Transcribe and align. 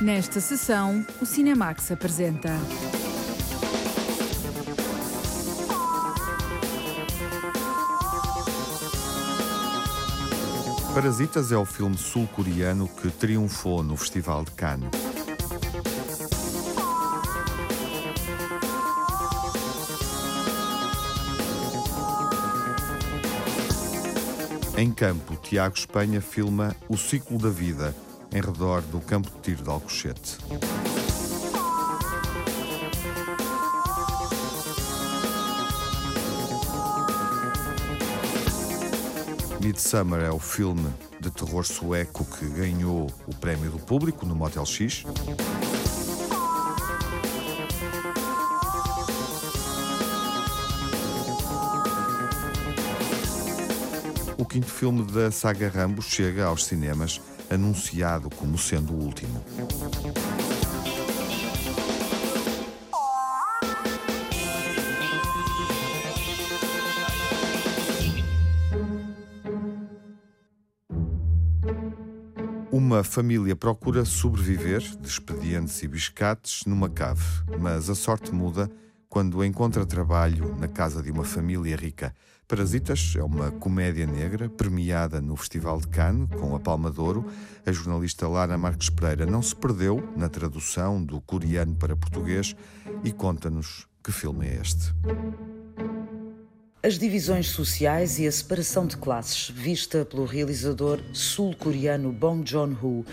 Nesta 0.00 0.40
sessão, 0.40 1.04
o 1.20 1.26
Cinemax 1.26 1.90
apresenta. 1.90 2.50
Parasitas 10.94 11.50
é 11.50 11.56
o 11.56 11.64
filme 11.64 11.98
sul-coreano 11.98 12.88
que 12.88 13.10
triunfou 13.10 13.82
no 13.82 13.96
Festival 13.96 14.44
de 14.44 14.52
Cannes. 14.52 14.88
Em 24.76 24.92
campo, 24.92 25.34
Tiago 25.42 25.76
Espanha 25.76 26.20
filma 26.20 26.76
O 26.88 26.96
Ciclo 26.96 27.36
da 27.36 27.50
Vida, 27.50 27.92
em 28.32 28.40
redor 28.40 28.82
do 28.82 29.00
campo 29.00 29.30
de 29.30 29.40
tiro 29.40 29.62
de 29.62 29.70
Alcochete. 29.70 30.38
Midsummer 39.60 40.20
é 40.20 40.30
o 40.30 40.38
filme 40.38 40.88
de 41.20 41.30
terror 41.30 41.64
sueco 41.64 42.24
que 42.24 42.46
ganhou 42.46 43.10
o 43.26 43.34
prémio 43.34 43.70
do 43.70 43.78
público 43.78 44.24
no 44.24 44.34
Motel 44.34 44.64
X. 44.64 45.04
O 54.38 54.44
quinto 54.46 54.70
filme 54.70 55.02
da 55.12 55.30
saga 55.30 55.68
Rambo 55.68 56.00
chega 56.00 56.46
aos 56.46 56.64
cinemas, 56.64 57.20
anunciado 57.50 58.30
como 58.30 58.58
sendo 58.58 58.92
o 58.92 59.02
último. 59.04 59.42
Uma 72.70 73.02
família 73.02 73.56
procura 73.56 74.04
sobreviver 74.04 74.80
de 74.80 75.08
expedientes 75.08 75.82
e 75.82 75.88
biscates 75.88 76.64
numa 76.66 76.88
cave, 76.88 77.24
mas 77.58 77.90
a 77.90 77.94
sorte 77.94 78.32
muda 78.32 78.70
quando 79.08 79.44
encontra 79.44 79.84
trabalho 79.86 80.54
na 80.56 80.68
casa 80.68 81.02
de 81.02 81.10
uma 81.10 81.24
família 81.24 81.76
rica. 81.76 82.14
Parasitas 82.48 83.12
é 83.14 83.22
uma 83.22 83.50
comédia 83.50 84.06
negra 84.06 84.48
premiada 84.48 85.20
no 85.20 85.36
Festival 85.36 85.78
de 85.82 85.88
Cannes 85.88 86.30
com 86.40 86.56
a 86.56 86.58
Palma 86.58 86.90
de 86.90 86.98
Ouro. 86.98 87.30
A 87.66 87.70
jornalista 87.70 88.26
Lara 88.26 88.56
Marques 88.56 88.88
Pereira 88.88 89.26
não 89.26 89.42
se 89.42 89.54
perdeu 89.54 90.02
na 90.16 90.30
tradução 90.30 91.04
do 91.04 91.20
coreano 91.20 91.74
para 91.74 91.94
português 91.94 92.56
e 93.04 93.12
conta-nos 93.12 93.86
que 94.02 94.10
filme 94.10 94.46
é 94.46 94.62
este. 94.62 94.94
As 96.82 96.98
divisões 96.98 97.50
sociais 97.50 98.18
e 98.18 98.26
a 98.26 98.32
separação 98.32 98.86
de 98.86 98.96
classes, 98.96 99.50
vista 99.50 100.06
pelo 100.06 100.24
realizador 100.24 101.02
sul-coreano 101.12 102.10
Bong 102.12 102.50
Joon-ho, 102.50 103.04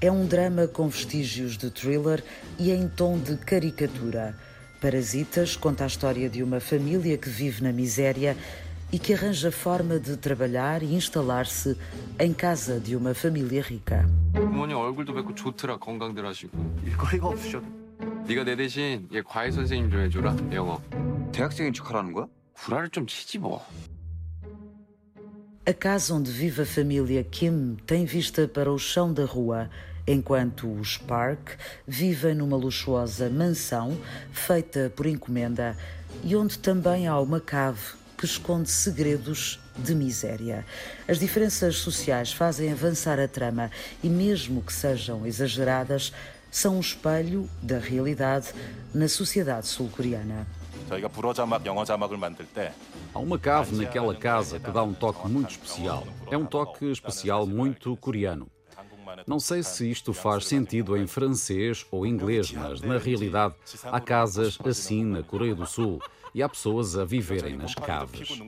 é 0.00 0.10
um 0.10 0.26
drama 0.26 0.66
com 0.66 0.88
vestígios 0.88 1.56
de 1.56 1.70
thriller 1.70 2.24
e 2.58 2.72
em 2.72 2.88
tom 2.88 3.20
de 3.20 3.36
caricatura. 3.36 4.36
Parasitas 4.80 5.56
conta 5.56 5.84
a 5.84 5.86
história 5.86 6.28
de 6.28 6.42
uma 6.42 6.58
família 6.58 7.16
que 7.18 7.28
vive 7.28 7.62
na 7.62 7.70
miséria 7.70 8.34
e 8.91 8.99
que 8.99 9.13
arranja 9.13 9.51
forma 9.51 9.99
de 9.99 10.15
trabalhar 10.15 10.81
e 10.81 10.93
instalar-se 10.93 11.77
em 12.19 12.33
casa 12.33 12.79
de 12.79 12.95
uma 12.95 13.13
família 13.13 13.61
rica. 13.61 14.07
부모님 14.33 14.77
얼굴도 14.77 15.13
뵙고 15.13 15.35
좋더라 15.35 15.77
건강들 15.77 16.25
하시고 16.25 16.51
일거리가 16.85 17.27
없으셔도 17.27 17.65
네가 18.27 18.43
내 18.43 18.55
대신 18.55 19.07
얘 19.13 19.21
과외 19.21 19.51
선생님 19.51 19.89
좀 19.91 20.01
해줘라 20.01 20.35
영어 20.53 20.81
대학생인 21.31 21.73
척하라는 21.73 22.13
거야? 22.13 22.27
구라를 22.53 22.89
좀 22.89 23.05
치지 23.07 23.39
뭐 23.39 23.61
A 25.67 25.73
casa 25.73 26.13
onde 26.13 26.31
vive 26.31 26.61
a 26.61 26.65
família 26.65 27.23
Kim 27.23 27.75
tem 27.87 28.05
vista 28.05 28.47
para 28.47 28.71
o 28.71 28.77
chão 28.77 29.11
da 29.11 29.25
rua, 29.25 29.67
enquanto 30.07 30.71
os 30.71 30.97
Park 30.97 31.57
vivem 31.87 32.35
numa 32.35 32.55
luxuosa 32.55 33.29
mansão 33.29 33.97
feita 34.31 34.93
por 34.95 35.07
encomenda 35.07 35.75
e 36.23 36.35
onde 36.35 36.59
também 36.59 37.07
há 37.07 37.19
uma 37.19 37.39
cave 37.39 37.98
que 38.20 38.26
esconde 38.26 38.68
segredos 38.68 39.58
de 39.78 39.94
miséria. 39.94 40.66
As 41.08 41.18
diferenças 41.18 41.76
sociais 41.76 42.30
fazem 42.30 42.70
avançar 42.70 43.18
a 43.18 43.26
trama 43.26 43.70
e, 44.02 44.10
mesmo 44.10 44.60
que 44.60 44.74
sejam 44.74 45.26
exageradas, 45.26 46.12
são 46.50 46.76
um 46.76 46.80
espelho 46.80 47.48
da 47.62 47.78
realidade 47.78 48.52
na 48.92 49.08
sociedade 49.08 49.68
sul-coreana. 49.68 50.46
Há 53.14 53.18
uma 53.18 53.38
cave 53.38 53.74
naquela 53.74 54.14
casa 54.14 54.60
que 54.60 54.70
dá 54.70 54.82
um 54.82 54.92
toque 54.92 55.26
muito 55.26 55.52
especial. 55.52 56.06
É 56.30 56.36
um 56.36 56.44
toque 56.44 56.92
especial 56.92 57.46
muito 57.46 57.96
coreano. 57.96 58.48
Não 59.26 59.40
sei 59.40 59.62
se 59.62 59.90
isto 59.90 60.12
faz 60.12 60.46
sentido 60.46 60.94
em 60.94 61.06
francês 61.06 61.86
ou 61.90 62.06
inglês, 62.06 62.52
mas 62.52 62.82
na 62.82 62.98
realidade 62.98 63.54
há 63.84 63.98
casas 63.98 64.58
assim 64.62 65.04
na 65.04 65.22
Coreia 65.22 65.54
do 65.54 65.66
Sul 65.66 66.02
e 66.34 66.42
há 66.42 66.48
pessoas 66.48 66.96
a 66.96 67.04
viverem 67.04 67.56
nas 67.56 67.74
caves. 67.74 68.40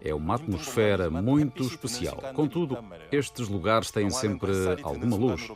É 0.00 0.14
uma 0.14 0.34
atmosfera 0.34 1.10
muito 1.10 1.62
especial. 1.62 2.16
Contudo, 2.34 2.78
estes 3.10 3.48
lugares 3.48 3.90
têm 3.90 4.10
sempre 4.10 4.52
alguma 4.82 5.16
luz, 5.16 5.48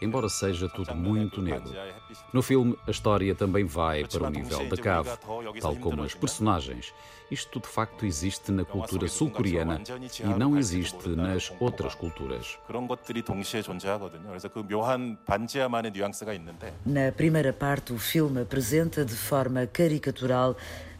embora 0.00 0.28
seja 0.28 0.68
tudo 0.68 0.94
muito 0.94 1.40
negro. 1.40 1.72
No 2.32 2.42
filme, 2.42 2.76
a 2.86 2.90
história 2.90 3.34
também 3.34 3.64
vai 3.64 4.04
para 4.04 4.26
o 4.26 4.30
nível 4.30 4.68
da 4.68 4.76
cave, 4.76 5.10
tal 5.60 5.76
como 5.76 6.02
as 6.02 6.14
personagens. 6.14 6.92
Isto 7.30 7.60
de 7.60 7.66
facto 7.66 8.04
existe 8.04 8.52
na 8.52 8.62
cultura 8.62 9.08
sul-coreana 9.08 9.80
e 10.20 10.38
não 10.38 10.58
existe 10.58 11.08
nas 11.08 11.50
outras 11.58 11.94
culturas. 11.94 12.58
Na 16.84 17.12
primeira 17.12 17.52
parte, 17.54 17.92
o 17.94 17.98
filme 17.98 18.42
apresenta 18.42 19.02
de 19.02 19.14
forma 19.14 19.66
caricatural 19.66 20.54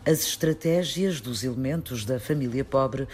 as 0.06 0.22
estratégias 0.22 1.20
dos 1.20 1.44
elementos 1.44 2.06
da 2.06 2.20
família 2.20 2.64
pobre 2.64 3.08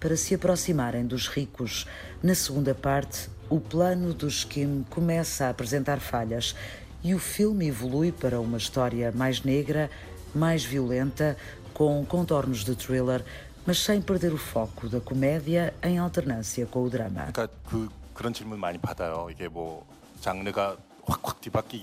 para 0.00 0.16
se 0.16 0.34
aproximarem 0.34 1.06
dos 1.06 1.28
ricos. 1.28 1.86
Na 2.22 2.34
segunda 2.34 2.74
parte, 2.74 3.28
o 3.50 3.60
plano 3.60 4.14
dos 4.14 4.44
Kim 4.44 4.84
começa 4.88 5.46
a 5.46 5.50
apresentar 5.50 6.00
falhas 6.00 6.54
e 7.02 7.14
o 7.14 7.18
filme 7.18 7.68
evolui 7.68 8.12
para 8.12 8.40
uma 8.40 8.58
história 8.58 9.12
mais 9.12 9.42
negra, 9.42 9.90
mais 10.34 10.64
violenta, 10.64 11.36
com 11.72 12.04
contornos 12.04 12.64
de 12.64 12.74
thriller, 12.74 13.24
mas 13.66 13.80
sem 13.80 14.00
perder 14.00 14.32
o 14.32 14.38
foco 14.38 14.88
da 14.88 15.00
comédia 15.00 15.74
em 15.82 15.98
alternância 15.98 16.66
com 16.66 16.84
o 16.84 16.90
drama. 16.90 17.30
그러니까 17.32 17.48
그 17.68 17.88
그런 18.14 18.32
질문 18.32 18.58
많이 18.58 18.78
받아요. 18.78 19.28
이게 19.30 19.48
뭐 19.48 19.86
장르가 20.20 20.76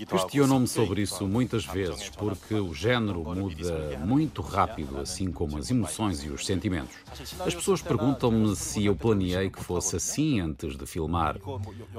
Questionam-me 0.08 0.66
sobre 0.66 1.03
isso 1.03 1.26
muitas 1.28 1.66
vezes, 1.66 2.08
porque 2.08 2.54
o 2.54 2.72
género 2.72 3.22
muda 3.22 3.98
muito 3.98 4.41
rápido, 4.41 4.98
assim 4.98 5.31
como 5.31 5.58
as 5.58 5.70
emoções 5.70 6.25
e 6.25 6.31
os 6.31 6.47
sentimentos. 6.47 6.97
As 7.44 7.54
pessoas 7.54 7.82
perguntam-me 7.82 8.56
se 8.56 8.86
eu 8.86 8.97
planeei 8.97 9.50
que 9.50 9.62
fosse 9.62 9.97
assim 9.97 10.41
antes 10.41 10.76
de 10.76 10.86
filmar, 10.86 11.36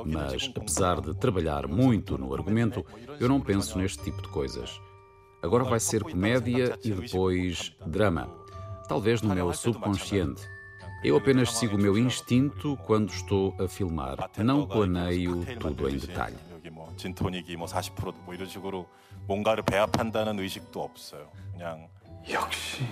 mas 0.03 0.51
apesar 0.55 0.99
de 0.99 1.13
trabalhar 1.13 1.67
muito 1.67 2.17
no 2.17 2.33
argumento, 2.33 2.83
eu 3.19 3.29
não 3.29 3.39
penso 3.39 3.77
neste 3.77 4.03
tipo 4.03 4.21
de 4.21 4.27
coisas. 4.29 4.81
Agora 5.43 5.63
vai 5.63 5.79
ser 5.79 6.03
comédia 6.03 6.77
e 6.83 6.91
depois 6.91 7.71
drama. 7.85 8.29
Talvez 8.87 9.21
no 9.21 9.33
meu 9.33 9.53
subconsciente. 9.53 10.41
Eu 11.03 11.17
apenas 11.17 11.53
sigo 11.53 11.77
o 11.77 11.81
meu 11.81 11.97
instinto 11.97 12.77
quando 12.85 13.09
estou 13.09 13.55
a 13.59 13.67
filmar, 13.67 14.29
não 14.37 14.67
planeio 14.67 15.43
tudo 15.59 15.89
em 15.89 15.97
detalhe. 15.97 16.50
여기 16.61 16.69
뭐 16.69 16.93
진토닉이 16.95 17.57
뭐 17.57 17.65
40%뭐 17.65 18.35
이런 18.35 18.47
식으로 18.47 18.85
뭔가를 19.25 19.63
배합한다는 19.63 20.39
의식도 20.39 20.79
없어요. 20.81 21.31
그냥 21.51 21.87
역시 22.29 22.83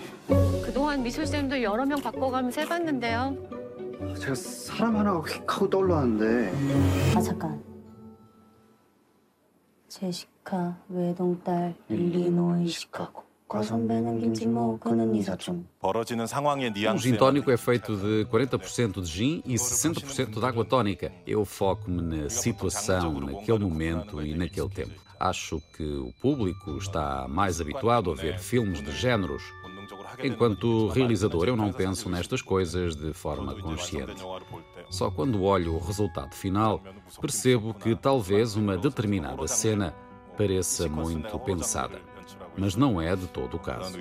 그동안 0.64 1.04
미술쌤도 1.04 1.62
여러 1.62 1.86
명 1.86 2.02
바꿔가면서 2.02 2.62
해봤는데요. 2.62 3.38
제가 4.20 4.34
사람 4.34 4.96
하나가 4.96 5.20
휙 5.20 5.56
하고 5.56 5.70
떠올랐는데 5.70 7.16
아 7.16 7.22
잠깐. 7.22 7.64
제시카 9.88 10.78
외동딸 10.88 11.76
일리노이 11.90 12.68
시카고 12.68 13.24
O 16.94 16.98
gin 17.00 17.16
tónico 17.16 17.50
é 17.50 17.58
feito 17.58 17.98
de 17.98 18.26
40% 18.26 19.02
de 19.02 19.08
gin 19.08 19.42
e 19.44 19.56
60% 19.56 20.40
de 20.40 20.46
água 20.46 20.64
tónica. 20.64 21.12
Eu 21.26 21.44
foco-me 21.44 22.00
na 22.00 22.30
situação, 22.30 23.20
naquele 23.20 23.60
momento 23.60 24.22
e 24.22 24.36
naquele 24.36 24.70
tempo. 24.70 24.94
Acho 25.20 25.60
que 25.76 25.84
o 25.84 26.14
público 26.22 26.78
está 26.78 27.28
mais 27.28 27.60
habituado 27.60 28.12
a 28.12 28.16
ver 28.16 28.38
filmes 28.38 28.84
de 28.84 28.92
géneros. 28.92 29.42
Enquanto 30.24 30.88
realizador, 30.90 31.48
eu 31.48 31.56
não 31.56 31.74
penso 31.74 32.08
nestas 32.08 32.44
coisas 32.44 32.96
de 32.96 33.14
forma 33.14 33.56
consciente. 33.56 34.24
Só 34.92 35.10
quando 35.10 35.42
olho 35.42 35.74
o 35.74 35.80
resultado 35.80 36.36
final, 36.36 36.82
percebo 37.20 37.74
que 37.74 37.96
talvez 37.96 38.56
uma 38.56 38.78
determinada 38.78 39.48
cena 39.48 39.96
pareça 40.38 40.88
muito 40.88 41.38
pensada. 41.40 42.09
Mas 42.60 42.76
não 42.76 43.02
é 43.02 43.16
de 43.16 43.28
todo 43.28 43.56
o 43.56 43.60
caso. 43.60 43.98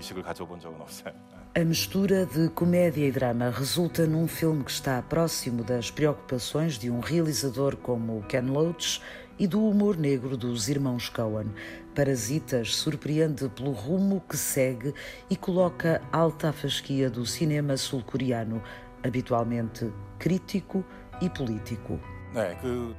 A 1.55 1.65
mistura 1.65 2.27
de 2.27 2.49
comédia 2.51 3.07
e 3.07 3.13
drama 3.13 3.51
resulta 3.51 4.07
num 4.07 4.27
filme 4.27 4.65
que 4.65 4.71
está 4.71 5.01
próximo 5.03 5.63
das 5.63 5.91
preocupações 5.91 6.79
de 6.79 6.91
um 6.91 7.01
realizador 7.01 7.77
como 7.77 8.23
Ken 8.25 8.43
Loach 8.43 9.01
e 9.39 9.47
do 9.47 9.65
humor 9.65 9.97
negro 9.97 10.37
dos 10.37 10.69
irmãos 10.69 11.09
Coen. 11.09 11.47
Parasitas 11.95 12.77
surpreende 12.77 13.49
pelo 13.49 13.73
rumo 13.73 14.23
que 14.29 14.37
segue 14.37 14.93
e 15.31 15.37
coloca 15.37 16.03
alta 16.13 16.51
a 16.51 16.53
fasquia 16.53 17.09
do 17.09 17.25
cinema 17.25 17.77
sul-coreano, 17.77 18.63
habitualmente 19.03 19.91
crítico 20.19 20.85
e 21.21 21.31
político. 21.31 21.99
네, 22.33 22.57
그 22.61 22.95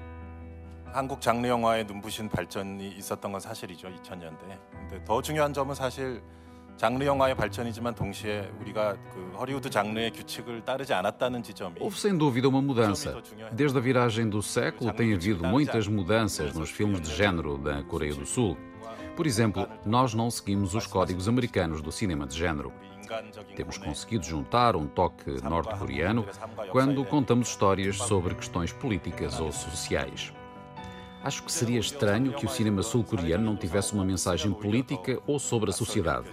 한국 0.92 1.20
장르 1.20 1.46
영화의 1.48 1.84
눈부신 1.86 2.28
발전이 2.28 2.88
있었던 2.98 3.32
건 3.32 3.40
사실이죠 3.40 3.88
2000년대. 3.88 4.58
근데 4.70 5.04
더 5.04 5.20
중요한 5.20 5.52
점은 5.52 5.74
사실 5.74 6.22
장르 6.76 7.04
영화의 7.04 7.36
발전이지만 7.36 7.94
동시에 7.94 8.50
우리가 8.60 8.96
그 9.12 9.32
허리우드 9.38 9.70
장르의 9.70 10.10
규칙을 10.12 10.64
따르지 10.64 10.92
않았다는 10.92 11.42
지점이 11.42 11.80
Houve 11.80 11.96
sem 11.96 12.18
dúvida 12.18 12.48
uma 12.48 12.60
mudança. 12.60 13.14
Desde 13.52 13.78
a 13.78 13.80
viragem 13.80 14.28
do 14.28 14.42
século 14.42 14.92
tem 14.92 15.14
havido 15.14 15.44
muitas 15.44 15.86
mudanças 15.86 16.54
nos 16.54 16.70
filmes 16.70 17.00
de 17.00 17.14
género 17.14 17.58
da 17.58 17.82
Coreia 17.84 18.14
do 18.14 18.26
Sul. 18.26 18.56
Por 19.16 19.26
exemplo, 19.26 19.68
nós 19.86 20.14
não 20.14 20.30
seguimos 20.30 20.74
os 20.74 20.86
códigos 20.86 21.28
americanos 21.28 21.80
do 21.80 21.92
cinema 21.92 22.26
de 22.26 22.36
género. 22.36 22.72
Temos 23.54 23.78
conseguido 23.78 24.24
juntar 24.24 24.74
um 24.74 24.86
toque 24.86 25.30
norte-coreano 25.42 26.26
quando 26.72 27.04
contamos 27.04 27.48
histórias 27.48 27.96
sobre 27.96 28.34
questões 28.34 28.72
políticas 28.72 29.38
ou 29.38 29.52
sociais. 29.52 30.32
Acho 31.22 31.42
que 31.42 31.50
seria 31.50 31.80
estranho 31.80 32.34
que 32.34 32.44
o 32.44 32.48
cinema 32.48 32.82
sul-coreano 32.82 33.44
não 33.44 33.56
tivesse 33.56 33.94
uma 33.94 34.04
mensagem 34.04 34.52
política 34.52 35.18
ou 35.26 35.38
sobre 35.38 35.70
a 35.70 35.72
sociedade. 35.72 36.28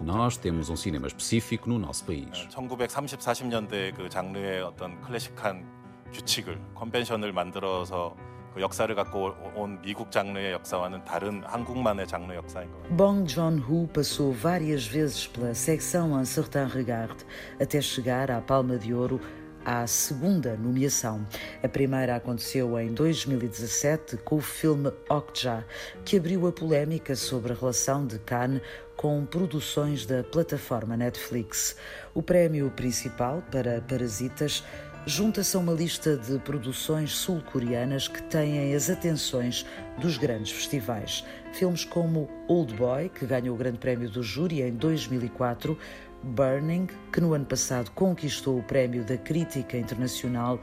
Nós 0.00 0.36
temos 0.36 0.68
um 0.68 0.76
cinema 0.76 1.06
específico 1.06 1.68
no 1.68 1.78
nosso 1.78 2.04
país. 2.04 2.46
1930, 2.54 3.18
40년대 3.18 3.94
그 3.94 4.08
장르의 4.08 4.62
어떤 4.62 5.00
클래식한 5.00 5.64
규칙을 6.12 6.58
컨벤션을 6.74 7.32
만들어서 7.32 8.14
그 8.54 8.60
역사를 8.60 8.92
갖고 8.94 9.32
온 9.54 9.80
미국 9.80 10.10
장르의 10.10 10.52
역사와는 10.52 11.04
다른 11.04 11.42
한국만의 11.44 12.06
장르 12.06 12.34
역사인 12.34 12.70
것 12.70 12.82
같아요. 12.82 12.96
Bong 12.96 13.26
Joon-ho 13.26 13.88
passou 13.88 14.32
várias 14.32 14.86
vezes 14.86 15.26
pela 15.28 15.54
secção 15.54 16.12
Un 16.12 16.24
Certain 16.24 16.66
Regard 16.66 17.24
até 17.60 17.80
chegar 17.80 18.30
à 18.30 18.40
Palma 18.40 18.76
de 18.76 18.92
Ouro 18.92 19.20
à 19.65 19.87
segunda 19.87 20.55
nomeação. 20.55 21.27
A 21.63 21.67
primeira 21.67 22.15
aconteceu 22.15 22.79
em 22.79 22.93
2017 22.93 24.17
com 24.17 24.35
o 24.35 24.41
filme 24.41 24.91
Okja, 25.09 25.65
que 26.05 26.17
abriu 26.17 26.47
a 26.47 26.51
polémica 26.51 27.15
sobre 27.15 27.51
a 27.51 27.55
relação 27.55 28.05
de 28.05 28.19
Cannes 28.19 28.61
com 28.95 29.25
produções 29.25 30.05
da 30.05 30.23
plataforma 30.23 30.95
Netflix. 30.95 31.75
O 32.13 32.21
prémio 32.21 32.71
principal 32.71 33.43
para 33.51 33.81
Parasitas 33.81 34.63
junta-se 35.05 35.55
a 35.55 35.59
uma 35.59 35.73
lista 35.73 36.17
de 36.17 36.39
produções 36.39 37.11
sul-coreanas 37.11 38.07
que 38.07 38.23
têm 38.23 38.73
as 38.73 38.89
atenções 38.89 39.65
dos 39.99 40.17
grandes 40.17 40.51
festivais. 40.51 41.23
Filmes 41.55 41.85
como 41.85 42.29
Old 42.49 42.73
Boy, 42.73 43.07
que 43.07 43.25
ganhou 43.25 43.55
o 43.55 43.57
Grande 43.57 43.77
Prémio 43.77 44.09
do 44.09 44.21
Júri 44.21 44.61
em 44.61 44.73
2004, 44.73 45.77
Burning, 46.21 46.85
que 47.13 47.21
no 47.21 47.33
ano 47.33 47.45
passado 47.45 47.91
conquistou 47.91 48.59
o 48.59 48.63
Prémio 48.63 49.05
da 49.05 49.17
Crítica 49.17 49.77
Internacional, 49.77 50.59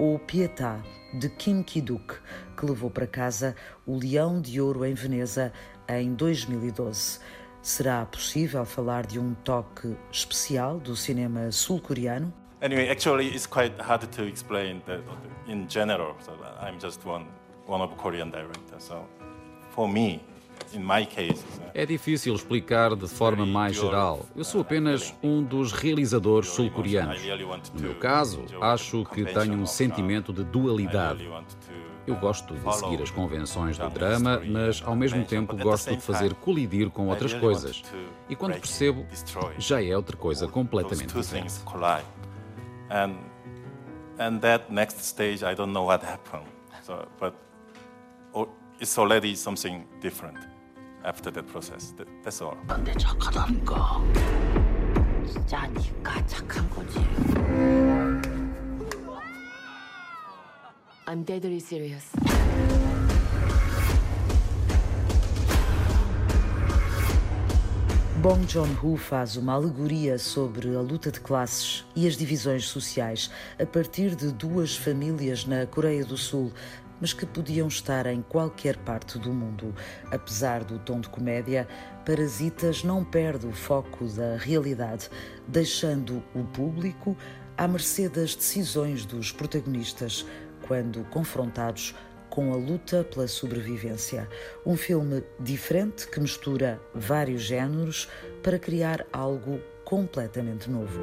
ou 0.00 0.18
Pietà, 0.18 0.82
de 1.14 1.28
Kim 1.28 1.62
Ki-duk, 1.62 2.16
que 2.56 2.66
levou 2.66 2.90
para 2.90 3.06
casa 3.06 3.54
o 3.86 3.96
Leão 3.96 4.40
de 4.40 4.60
Ouro 4.60 4.84
em 4.84 4.94
Veneza 4.94 5.52
em 5.88 6.12
2012. 6.12 7.20
Será 7.62 8.04
possível 8.04 8.64
falar 8.64 9.06
de 9.06 9.20
um 9.20 9.34
toque 9.44 9.96
especial 10.10 10.80
do 10.80 10.96
cinema 10.96 11.52
sul-coreano? 11.52 12.34
Anyway, 12.60 12.90
actually, 12.90 13.28
it's 13.28 13.46
quite 13.46 13.80
hard 13.80 14.08
to 14.08 14.24
explain 14.24 14.80
that 14.86 15.04
in 15.46 15.68
general. 15.68 16.16
So 16.18 16.32
I'm 16.60 16.80
just 16.80 17.06
one 17.06 17.26
one 17.68 17.80
of 17.80 17.96
Korean 17.96 18.30
director. 18.30 18.80
So 18.80 19.06
for 19.70 19.88
me, 19.88 20.20
É 21.74 21.86
difícil 21.86 22.34
explicar 22.34 22.94
de 22.94 23.08
forma 23.08 23.46
mais 23.46 23.76
geral. 23.76 24.26
Eu 24.36 24.44
sou 24.44 24.60
apenas 24.60 25.14
um 25.22 25.42
dos 25.42 25.72
realizadores 25.72 26.50
sul-coreanos. 26.50 27.20
No 27.74 27.80
meu 27.80 27.94
caso, 27.96 28.44
acho 28.60 29.04
que 29.06 29.24
tenho 29.24 29.54
um 29.54 29.66
sentimento 29.66 30.32
de 30.32 30.44
dualidade. 30.44 31.28
Eu 32.06 32.16
gosto 32.16 32.54
de 32.54 32.74
seguir 32.74 33.00
as 33.00 33.10
convenções 33.10 33.78
do 33.78 33.88
drama, 33.88 34.42
mas 34.44 34.82
ao 34.84 34.96
mesmo 34.96 35.24
tempo 35.24 35.56
gosto 35.56 35.94
de 35.94 36.02
fazer 36.02 36.34
colidir 36.34 36.90
com 36.90 37.08
outras 37.08 37.32
coisas. 37.32 37.82
E 38.28 38.34
quando 38.34 38.54
percebo, 38.54 39.06
já 39.58 39.82
é 39.82 39.96
outra 39.96 40.16
coisa 40.16 40.48
completamente 40.48 41.14
diferente. 41.14 41.54
And 42.90 43.14
and 44.18 44.40
that 44.40 44.70
next 44.70 45.00
stage, 45.00 45.42
I 45.42 45.54
don't 45.54 45.72
know 45.72 45.86
what 45.86 46.04
happened. 46.04 46.46
So, 46.82 47.06
but 47.18 47.34
it's 48.80 48.98
already 48.98 49.36
something 49.36 49.86
different 50.00 50.51
after 51.03 51.31
that 51.31 51.47
process. 51.47 51.93
That, 51.97 52.07
that's 52.23 52.41
all. 52.41 52.57
근데 52.67 52.93
착하다니까. 52.93 54.01
진짜 55.25 55.67
니가 55.67 56.25
착한 56.25 56.69
거지. 56.69 56.99
I'm 61.07 61.23
deadly 61.23 61.59
serious. 61.59 62.11
Bong 68.21 68.45
Joon-ho 68.45 68.97
faz 68.97 69.37
uma 69.37 69.53
alegoria 69.53 70.17
sobre 70.17 70.75
a 70.75 70.81
luta 70.81 71.11
de 71.11 71.19
classes 71.21 71.85
e 71.95 72.07
as 72.07 72.17
divisões 72.17 72.67
sociais 72.67 73.29
a 73.57 73.65
partir 73.65 74.15
de 74.15 74.33
duas 74.33 74.75
famílias 74.75 75.45
na 75.45 75.65
Coreia 75.65 76.03
do 76.03 76.17
Sul, 76.17 76.51
mas 77.02 77.12
que 77.12 77.26
podiam 77.26 77.66
estar 77.66 78.06
em 78.06 78.22
qualquer 78.22 78.76
parte 78.76 79.18
do 79.18 79.32
mundo. 79.32 79.74
Apesar 80.08 80.62
do 80.62 80.78
tom 80.78 81.00
de 81.00 81.08
comédia, 81.08 81.66
Parasitas 82.06 82.84
não 82.84 83.04
perde 83.04 83.44
o 83.44 83.52
foco 83.52 84.06
da 84.06 84.36
realidade, 84.36 85.10
deixando 85.48 86.22
o 86.32 86.44
público 86.44 87.16
à 87.58 87.66
mercê 87.66 88.08
das 88.08 88.36
decisões 88.36 89.04
dos 89.04 89.32
protagonistas 89.32 90.24
quando 90.68 91.02
confrontados 91.06 91.92
com 92.30 92.52
a 92.52 92.56
luta 92.56 93.02
pela 93.02 93.26
sobrevivência. 93.26 94.28
Um 94.64 94.76
filme 94.76 95.24
diferente 95.40 96.06
que 96.06 96.20
mistura 96.20 96.80
vários 96.94 97.42
géneros 97.42 98.08
para 98.44 98.60
criar 98.60 99.04
algo 99.12 99.60
completamente 99.84 100.70
novo. 100.70 101.00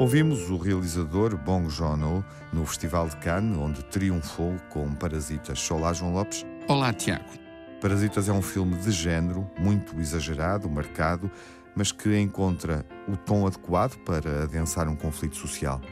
Ouvimos 0.00 0.48
o 0.48 0.56
realizador 0.56 1.36
Bong 1.36 1.68
Joon-ho 1.68 2.24
no 2.54 2.64
Festival 2.64 3.06
de 3.06 3.16
Cannes, 3.16 3.58
onde 3.58 3.84
triunfou 3.84 4.56
com 4.70 4.94
Parasitas. 4.94 5.70
Olá, 5.70 5.92
João 5.92 6.14
Lopes. 6.14 6.42
Olá, 6.68 6.90
Tiago. 6.90 7.28
Parasitas 7.82 8.26
é 8.26 8.32
um 8.32 8.40
filme 8.40 8.76
de 8.76 8.90
género, 8.92 9.46
muito 9.58 10.00
exagerado, 10.00 10.70
marcado, 10.70 11.30
mas 11.76 11.92
que 11.92 12.18
encontra 12.18 12.82
o 13.06 13.14
tom 13.14 13.46
adequado 13.46 13.98
para 13.98 14.44
adensar 14.44 14.88
um 14.88 14.96
conflito 14.96 15.36
social. 15.36 15.82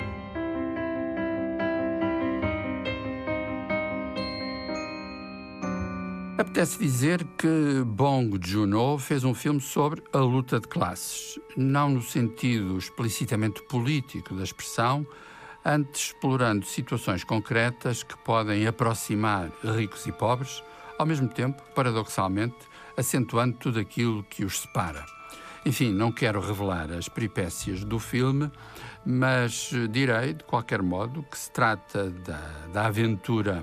Apetece 6.48 6.78
dizer 6.78 7.24
que 7.36 7.84
Bong 7.84 8.40
Joon-ho 8.42 8.96
fez 8.98 9.22
um 9.22 9.34
filme 9.34 9.60
sobre 9.60 10.02
a 10.14 10.18
luta 10.18 10.58
de 10.58 10.66
classes, 10.66 11.38
não 11.54 11.90
no 11.90 12.02
sentido 12.02 12.78
explicitamente 12.78 13.62
político 13.64 14.34
da 14.34 14.44
expressão, 14.44 15.06
antes 15.62 16.06
explorando 16.06 16.64
situações 16.64 17.22
concretas 17.22 18.02
que 18.02 18.16
podem 18.16 18.66
aproximar 18.66 19.52
ricos 19.62 20.06
e 20.06 20.12
pobres, 20.12 20.62
ao 20.98 21.04
mesmo 21.04 21.28
tempo, 21.28 21.62
paradoxalmente, 21.74 22.56
acentuando 22.96 23.58
tudo 23.58 23.78
aquilo 23.78 24.24
que 24.24 24.42
os 24.42 24.60
separa. 24.60 25.04
Enfim, 25.66 25.92
não 25.92 26.10
quero 26.10 26.40
revelar 26.40 26.90
as 26.92 27.10
peripécias 27.10 27.84
do 27.84 27.98
filme, 27.98 28.50
mas 29.04 29.70
direi, 29.90 30.32
de 30.32 30.44
qualquer 30.44 30.80
modo, 30.80 31.22
que 31.24 31.36
se 31.36 31.50
trata 31.50 32.08
da, 32.08 32.40
da 32.72 32.86
aventura 32.86 33.62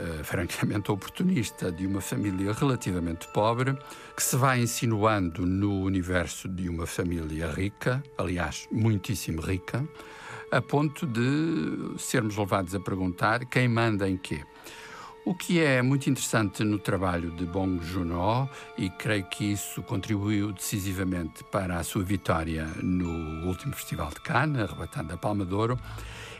Uh, 0.00 0.24
francamente 0.24 0.90
oportunista 0.90 1.70
de 1.70 1.86
uma 1.86 2.00
família 2.00 2.54
relativamente 2.54 3.28
pobre, 3.34 3.76
que 4.16 4.22
se 4.22 4.34
vai 4.34 4.62
insinuando 4.62 5.44
no 5.44 5.82
universo 5.82 6.48
de 6.48 6.70
uma 6.70 6.86
família 6.86 7.50
rica, 7.50 8.02
aliás, 8.16 8.66
muitíssimo 8.72 9.42
rica, 9.42 9.86
a 10.50 10.62
ponto 10.62 11.06
de 11.06 11.98
sermos 11.98 12.34
levados 12.36 12.74
a 12.74 12.80
perguntar 12.80 13.44
quem 13.44 13.68
manda 13.68 14.08
em 14.08 14.16
quê. 14.16 14.42
O 15.22 15.34
que 15.34 15.60
é 15.60 15.82
muito 15.82 16.08
interessante 16.08 16.64
no 16.64 16.78
trabalho 16.78 17.30
de 17.32 17.44
Bong 17.44 17.84
Joon-ho, 17.84 18.48
e 18.78 18.88
creio 18.88 19.24
que 19.24 19.52
isso 19.52 19.82
contribuiu 19.82 20.50
decisivamente 20.50 21.44
para 21.44 21.76
a 21.76 21.84
sua 21.84 22.02
vitória 22.02 22.66
no 22.82 23.46
último 23.46 23.74
Festival 23.74 24.08
de 24.08 24.20
Cannes, 24.22 24.62
arrebatando 24.62 25.12
a 25.12 25.18
Palma 25.18 25.44
de 25.44 25.54
Ouro, 25.54 25.78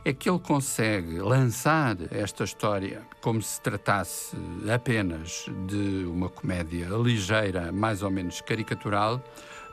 é 0.03 0.15
que 0.15 0.31
ele 0.31 0.39
consegue 0.39 1.19
lançar 1.19 1.95
esta 2.11 2.43
história 2.43 3.07
como 3.21 3.43
se 3.43 3.61
tratasse 3.61 4.35
apenas 4.75 5.45
de 5.67 6.07
uma 6.07 6.31
comédia 6.31 6.89
ligeira, 6.89 7.71
mais 7.71 8.03
ou 8.03 8.11
menos 8.11 8.41
caricatural, 8.41 9.23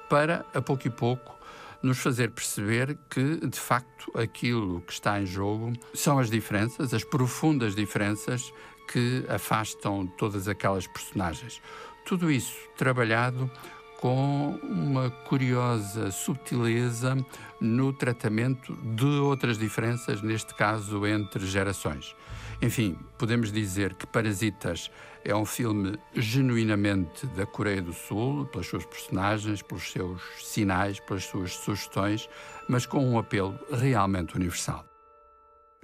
para, 0.10 0.46
a 0.54 0.62
pouco 0.62 0.86
e 0.86 0.92
pouco, 0.92 1.34
nos 1.82 1.98
fazer 2.00 2.32
perceber 2.32 2.98
que, 3.10 3.38
de 3.48 3.60
facto, 3.60 4.12
aquilo 4.20 4.82
que 4.82 4.92
está 4.92 5.22
em 5.22 5.26
jogo 5.26 5.72
são 5.94 6.20
as 6.20 6.30
diferenças, 6.30 6.94
as 6.94 7.06
profundas 7.06 7.74
diferenças 7.74 8.52
que 8.88 9.26
afastam 9.30 10.08
todas 10.08 10.48
aquelas 10.48 10.88
personagens. 10.88 11.62
Tudo 12.06 12.32
isso 12.32 12.56
trabalhado 12.78 13.52
com 14.00 14.60
uma 14.64 15.10
curiosa 15.10 16.12
subtileza 16.12 17.18
no 17.60 17.92
tratamento 17.92 18.74
de 18.76 19.06
outras 19.06 19.58
diferenças, 19.58 20.22
neste 20.22 20.54
caso 20.54 21.06
entre 21.06 21.46
gerações. 21.46 22.16
Enfim, 22.62 22.98
podemos 23.18 23.52
dizer 23.52 23.94
que 23.96 24.08
Parasitas 24.08 24.90
é 25.24 25.36
um 25.36 25.46
filme 25.46 26.00
genuinamente 26.16 27.28
da 27.28 27.46
Coreia 27.46 27.82
do 27.82 27.94
Sul, 27.94 28.46
pelas 28.46 28.68
suas 28.68 28.86
personagens, 28.86 29.62
pelos 29.62 29.92
seus 29.92 30.22
sinais, 30.42 31.00
pelas 31.00 31.26
suas 31.26 31.54
sugestões, 31.54 32.30
mas 32.68 32.86
com 32.86 33.06
um 33.06 33.20
apelo 33.20 33.60
realmente 33.72 34.36
universal. 34.36 34.86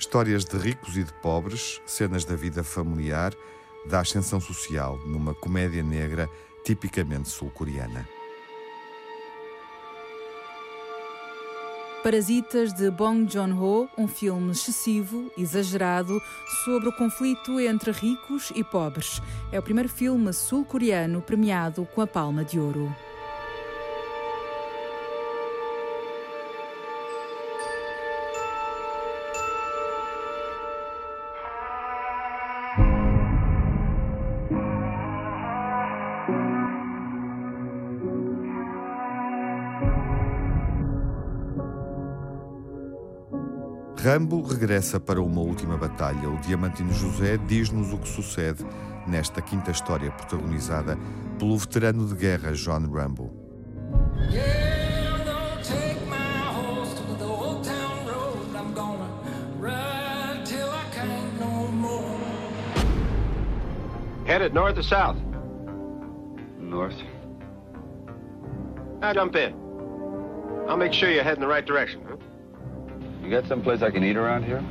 Histórias 0.04 0.44
de 0.44 0.58
ricos 0.58 0.98
e 0.98 1.04
de 1.06 1.14
pobres, 1.14 1.82
cenas 1.86 2.26
da 2.26 2.36
vida 2.36 2.62
familiar, 2.62 3.34
da 3.86 4.02
ascensão 4.02 4.38
social, 4.38 5.00
numa 5.06 5.34
comédia 5.34 5.82
negra 5.82 6.30
tipicamente 6.62 7.30
sul-coreana. 7.30 8.06
Parasitas 12.04 12.74
de 12.74 12.92
Bong 12.92 13.32
Joon-ho, 13.32 13.88
um 13.98 14.10
filme 14.10 14.52
excessivo, 14.52 15.32
exagerado, 15.38 16.22
sobre 16.66 16.90
o 16.90 16.94
conflito 16.98 17.58
entre 17.62 17.92
ricos 17.92 18.52
e 18.54 18.62
pobres. 18.62 19.22
É 19.54 19.60
o 19.60 19.64
primeiro 19.64 19.88
filme 19.88 20.34
sul-coreano 20.34 21.22
premiado 21.22 21.88
com 21.96 22.02
a 22.02 22.08
Palma 22.08 22.44
de 22.44 22.60
Ouro. 22.60 22.94
Rambo 44.14 44.44
regressa 44.44 45.00
para 45.00 45.20
uma 45.20 45.42
última 45.42 45.76
batalha. 45.76 46.30
O 46.30 46.38
Diamantino 46.38 46.94
José 46.94 47.36
diz-nos 47.36 47.92
o 47.92 47.98
que 47.98 48.08
sucede 48.08 48.64
nesta 49.08 49.42
quinta 49.42 49.72
história 49.72 50.12
protagonizada 50.12 50.96
pelo 51.40 51.58
veterano 51.58 52.06
de 52.06 52.14
guerra 52.14 52.52
John 52.52 52.88
Rambo. 52.94 53.34
Headed 64.28 64.54
north 64.54 64.78
or 64.78 64.84
south? 64.84 65.18
North. 66.60 67.02
Now 69.02 69.12
jump 69.12 69.36
in. 69.36 69.56
I'll 70.70 70.78
make 70.78 70.94
sure 70.94 71.10
you're 71.10 71.24
heading 71.24 71.42
the 71.42 71.48
right 71.48 71.66
direction. 71.66 72.03
You 73.24 73.30
got 73.30 73.48
someplace 73.48 73.82
I 73.82 73.90
can 73.90 74.04
eat 74.04 74.18
around 74.18 74.44
here? 74.44 74.62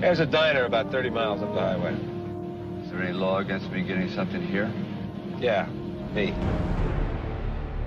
There's 0.00 0.18
a 0.18 0.26
diner 0.26 0.64
about 0.64 0.90
30 0.90 1.10
miles 1.10 1.42
up 1.42 1.54
the 1.54 1.60
highway. 1.60 1.94
Is 2.82 2.90
there 2.90 3.02
any 3.02 3.12
law 3.12 3.38
against 3.38 3.70
me 3.70 3.82
getting 3.82 4.10
something 4.10 4.42
here? 4.42 4.72
Yeah, 5.38 5.66
me. 6.12 6.34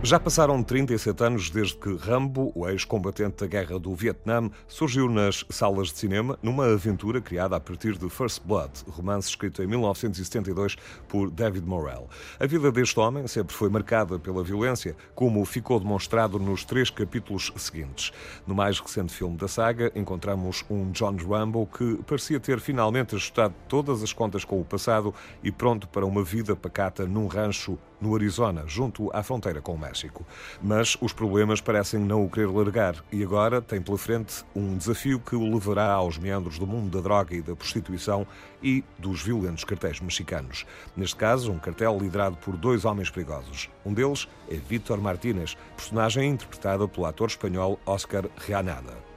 Já 0.06 0.20
passaram 0.20 0.62
37 0.62 1.24
anos 1.24 1.50
desde 1.50 1.78
que 1.78 1.96
Rambo, 1.96 2.52
o 2.54 2.68
ex-combatente 2.68 3.38
da 3.38 3.48
guerra 3.48 3.80
do 3.80 3.96
Vietnã, 3.96 4.52
surgiu 4.68 5.08
nas 5.08 5.46
salas 5.50 5.88
de 5.88 5.98
cinema 5.98 6.38
numa 6.44 6.66
aventura 6.66 7.22
criada 7.22 7.56
a 7.56 7.60
partir 7.60 7.98
de 7.98 8.10
First 8.10 8.42
Blood, 8.44 8.84
romance 8.90 9.30
escrito 9.30 9.64
em 9.64 9.68
1972 9.68 10.76
por 11.08 11.32
David 11.32 11.66
Morrell. 11.66 12.10
A 12.38 12.46
vida 12.46 12.70
deste 12.70 13.00
homem 13.00 13.26
sempre 13.28 13.56
foi 13.56 13.70
marcada 13.70 14.20
pela 14.20 14.44
violência, 14.44 14.94
como 15.16 15.46
ficou 15.46 15.80
demonstrado 15.80 16.38
nos 16.38 16.66
três 16.66 16.90
capítulos 16.90 17.54
seguintes. 17.56 18.12
No 18.46 18.54
mais 18.54 18.78
recente 18.82 19.14
filme 19.14 19.38
da 19.38 19.48
saga, 19.48 19.90
encontramos 19.96 20.66
um 20.70 20.92
John 20.92 21.16
Rambo 21.16 21.66
que 21.66 21.96
parecia 22.06 22.42
ter 22.42 22.60
finalmente 22.60 23.16
ajustado 23.16 23.56
todas 23.70 24.04
as 24.04 24.12
contas 24.12 24.44
com 24.44 24.60
o 24.60 24.66
passado 24.66 25.14
e 25.42 25.50
pronto 25.50 25.88
para 25.88 26.06
uma 26.06 26.26
vida 26.26 26.58
pacata 26.58 27.06
num 27.06 27.28
rancho 27.28 27.80
no 28.04 28.14
Arizona, 28.14 28.66
junto 28.68 29.10
à 29.16 29.24
fronteira 29.24 29.62
com 29.62 29.74
o 29.74 29.80
México. 29.80 30.26
Mas 30.62 30.98
os 31.00 31.14
problemas 31.14 31.62
parecem 31.62 32.00
não 32.00 32.26
o 32.26 32.30
querer 32.30 32.50
largar 32.50 33.04
e 33.12 33.24
agora 33.24 33.62
tem 33.62 33.82
pela 33.82 33.98
frente 33.98 34.44
um 34.54 34.78
desafio 34.78 35.20
que 35.20 35.36
o 35.36 35.54
levará 35.54 35.92
aos 35.94 36.18
meandros 36.18 36.60
do 36.60 36.68
mundo 36.68 36.96
da 36.96 37.02
droga 37.02 37.34
e 37.34 37.42
da 37.42 37.56
prostituição 37.56 38.28
e 38.62 38.84
dos 39.00 39.24
violentos 39.24 39.64
cartéis 39.64 40.02
mexicanos. 40.02 40.66
Neste 40.96 41.16
caso, 41.16 41.52
um 41.52 41.60
cartel 41.60 41.98
liderado 41.98 42.36
por 42.38 42.58
dois 42.58 42.84
homens 42.86 43.10
perigosos. 43.10 43.70
Um 43.86 43.94
deles 43.94 44.28
é 44.50 44.56
Vítor 44.56 45.00
Martínez, 45.00 45.58
personagem 45.76 46.32
interpretada 46.32 46.88
pelo 46.88 47.06
ator 47.06 47.30
espanhol 47.30 47.80
Oscar 47.86 48.26
Reanada. 48.38 49.13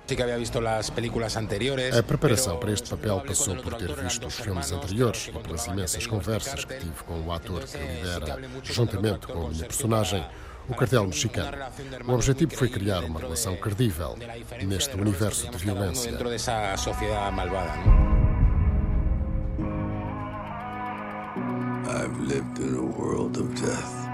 A 1.99 2.03
preparação 2.03 2.57
para 2.59 2.71
este 2.71 2.89
papel 2.91 3.21
passou 3.27 3.57
por 3.57 3.75
ter 3.75 3.93
visto 3.93 4.25
os 4.25 4.35
filmes 4.37 4.71
anteriores 4.71 5.29
e 5.29 5.33
pelas 5.33 5.67
imensas 5.67 6.07
conversas 6.07 6.65
que 6.65 6.79
tive 6.79 7.03
com 7.05 7.21
o 7.23 7.33
ator 7.33 7.65
que 7.65 7.77
lidera, 7.77 8.39
juntamente 8.63 9.27
com 9.27 9.47
a 9.47 9.51
minha 9.51 9.65
personagem, 9.65 10.25
o 10.69 10.75
cartel 10.77 11.07
mexicano. 11.07 11.57
O 12.07 12.13
objetivo 12.13 12.55
foi 12.55 12.69
criar 12.69 13.03
uma 13.03 13.19
relação 13.19 13.57
credível 13.57 14.17
neste 14.65 14.95
universo 14.97 15.51
de 15.51 15.57
violência. 15.59 16.13
I've 21.89 22.21
lived 22.21 22.59
in 22.59 22.77
a 22.77 22.83
world 22.83 23.39
of 23.39 23.55
death. 23.55 24.07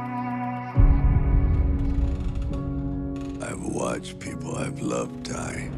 I've 3.43 3.63
watched 3.63 4.19
people 4.19 4.57
I've 4.57 4.81
loved 4.81 5.25
die. 5.25 5.71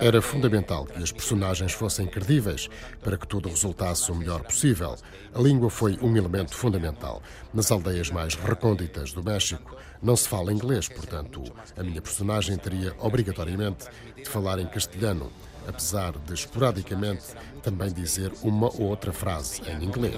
Era 0.00 0.22
fundamental 0.22 0.86
que 0.86 1.02
as 1.02 1.10
personagens 1.10 1.72
fossem 1.72 2.06
credíveis 2.06 2.68
para 3.02 3.18
que 3.18 3.26
tudo 3.26 3.48
resultasse 3.48 4.10
o 4.10 4.14
melhor 4.14 4.42
possível. 4.42 4.96
A 5.34 5.40
língua 5.40 5.68
foi 5.68 5.98
um 6.00 6.16
elemento 6.16 6.54
fundamental. 6.54 7.20
Nas 7.52 7.70
aldeias 7.70 8.10
mais 8.10 8.34
recônditas 8.34 9.12
do 9.12 9.22
México 9.22 9.76
não 10.00 10.16
se 10.16 10.28
fala 10.28 10.52
inglês, 10.52 10.88
portanto, 10.88 11.42
a 11.76 11.82
minha 11.82 12.00
personagem 12.00 12.56
teria 12.56 12.94
obrigatoriamente 12.98 13.86
de 14.16 14.24
falar 14.28 14.58
em 14.58 14.66
castelhano 14.66 15.30
apesar 15.68 16.12
de 16.12 16.34
esporadicamente 16.34 17.26
também 17.62 17.92
dizer 17.92 18.32
uma 18.42 18.68
ou 18.68 18.88
outra 18.88 19.12
frase 19.12 19.60
em 19.68 19.84
inglês. 19.84 20.14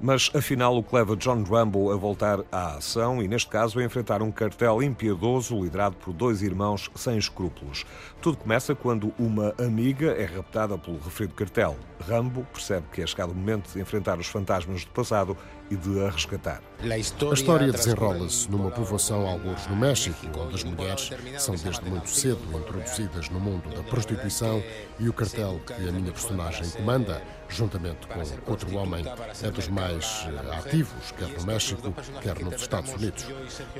Mas 0.00 0.30
afinal, 0.34 0.76
o 0.76 0.82
que 0.82 0.94
leva 0.94 1.16
John 1.16 1.42
Rambo 1.44 1.92
a 1.92 1.96
voltar 1.96 2.40
à 2.50 2.76
ação 2.76 3.22
e, 3.22 3.28
neste 3.28 3.48
caso, 3.48 3.78
a 3.78 3.84
enfrentar 3.84 4.22
um 4.22 4.30
cartel 4.30 4.82
impiedoso 4.82 5.62
liderado 5.62 5.96
por 5.96 6.12
dois 6.12 6.42
irmãos 6.42 6.90
sem 6.96 7.16
escrúpulos. 7.16 7.84
Tudo 8.20 8.38
começa 8.38 8.74
quando 8.74 9.12
uma 9.18 9.54
amiga 9.58 10.10
é 10.12 10.24
raptada 10.24 10.76
pelo 10.76 10.98
referido 10.98 11.34
cartel. 11.34 11.76
Rambo 12.06 12.46
percebe 12.52 12.86
que 12.92 13.02
é 13.02 13.06
chegado 13.06 13.30
o 13.30 13.34
momento 13.34 13.72
de 13.72 13.80
enfrentar 13.80 14.18
os 14.18 14.26
fantasmas 14.26 14.84
do 14.84 14.90
passado 14.90 15.36
e 15.70 15.76
de 15.76 16.04
a 16.04 16.10
resgatar. 16.10 16.62
A 16.90 16.98
história 16.98 17.72
desenrola-se 17.72 18.50
numa 18.50 18.70
povoação 18.70 19.26
alguns 19.26 19.66
no 19.66 19.76
México, 19.76 20.16
onde 20.38 20.54
as 20.54 20.64
mulheres 20.64 21.10
são 21.38 21.54
desde 21.54 21.84
muito 21.84 22.08
cedo 22.08 22.40
introduzidas 22.56 23.28
no 23.28 23.40
mundo 23.40 23.68
da 23.74 23.82
prostituição 23.82 24.62
e 24.98 25.08
o 25.08 25.12
cartel 25.12 25.60
que 25.66 25.88
a 25.88 25.92
minha 25.92 26.12
personagem 26.12 26.68
comanda, 26.70 27.22
juntamente 27.48 28.06
com 28.06 28.50
outro 28.50 28.76
homem, 28.76 29.04
é 29.42 29.50
dos 29.50 29.68
mais 29.68 30.26
eh, 30.26 30.56
ativos, 30.56 31.12
quer 31.18 31.28
no 31.28 31.46
México, 31.46 31.94
quer 32.22 32.38
nos 32.38 32.60
Estados 32.60 32.92
Unidos. 32.92 33.26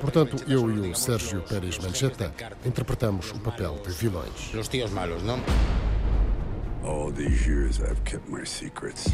Portanto, 0.00 0.36
eu 0.48 0.70
e 0.70 0.90
o 0.90 0.94
Sérgio 0.94 1.42
Pérez 1.42 1.78
Mancheta 1.78 2.32
interpretamos 2.64 3.30
o 3.30 3.38
papel 3.38 3.80
de 3.84 3.92
vilões. 3.92 4.52
Los 4.52 4.68
tíos 4.68 4.90
malos, 4.90 5.22
não? 5.22 5.38
All 6.84 7.12
these 7.12 7.46
years 7.46 7.80
I've 7.80 8.02
kept 8.04 8.28
my 8.28 8.44
secrets. 8.44 9.12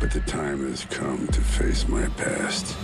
But 0.00 0.12
the 0.12 0.20
time 0.20 0.68
has 0.68 0.84
come 0.84 1.26
to 1.26 1.40
face 1.40 1.88
my 1.88 2.06
past. 2.10 2.76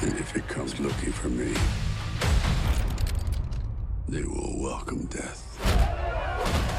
And 0.00 0.18
if 0.18 0.34
it 0.34 0.48
comes 0.48 0.80
looking 0.80 1.12
for 1.12 1.28
me, 1.28 1.54
they 4.08 4.22
will 4.22 4.62
welcome 4.62 5.04
death. 5.06 6.77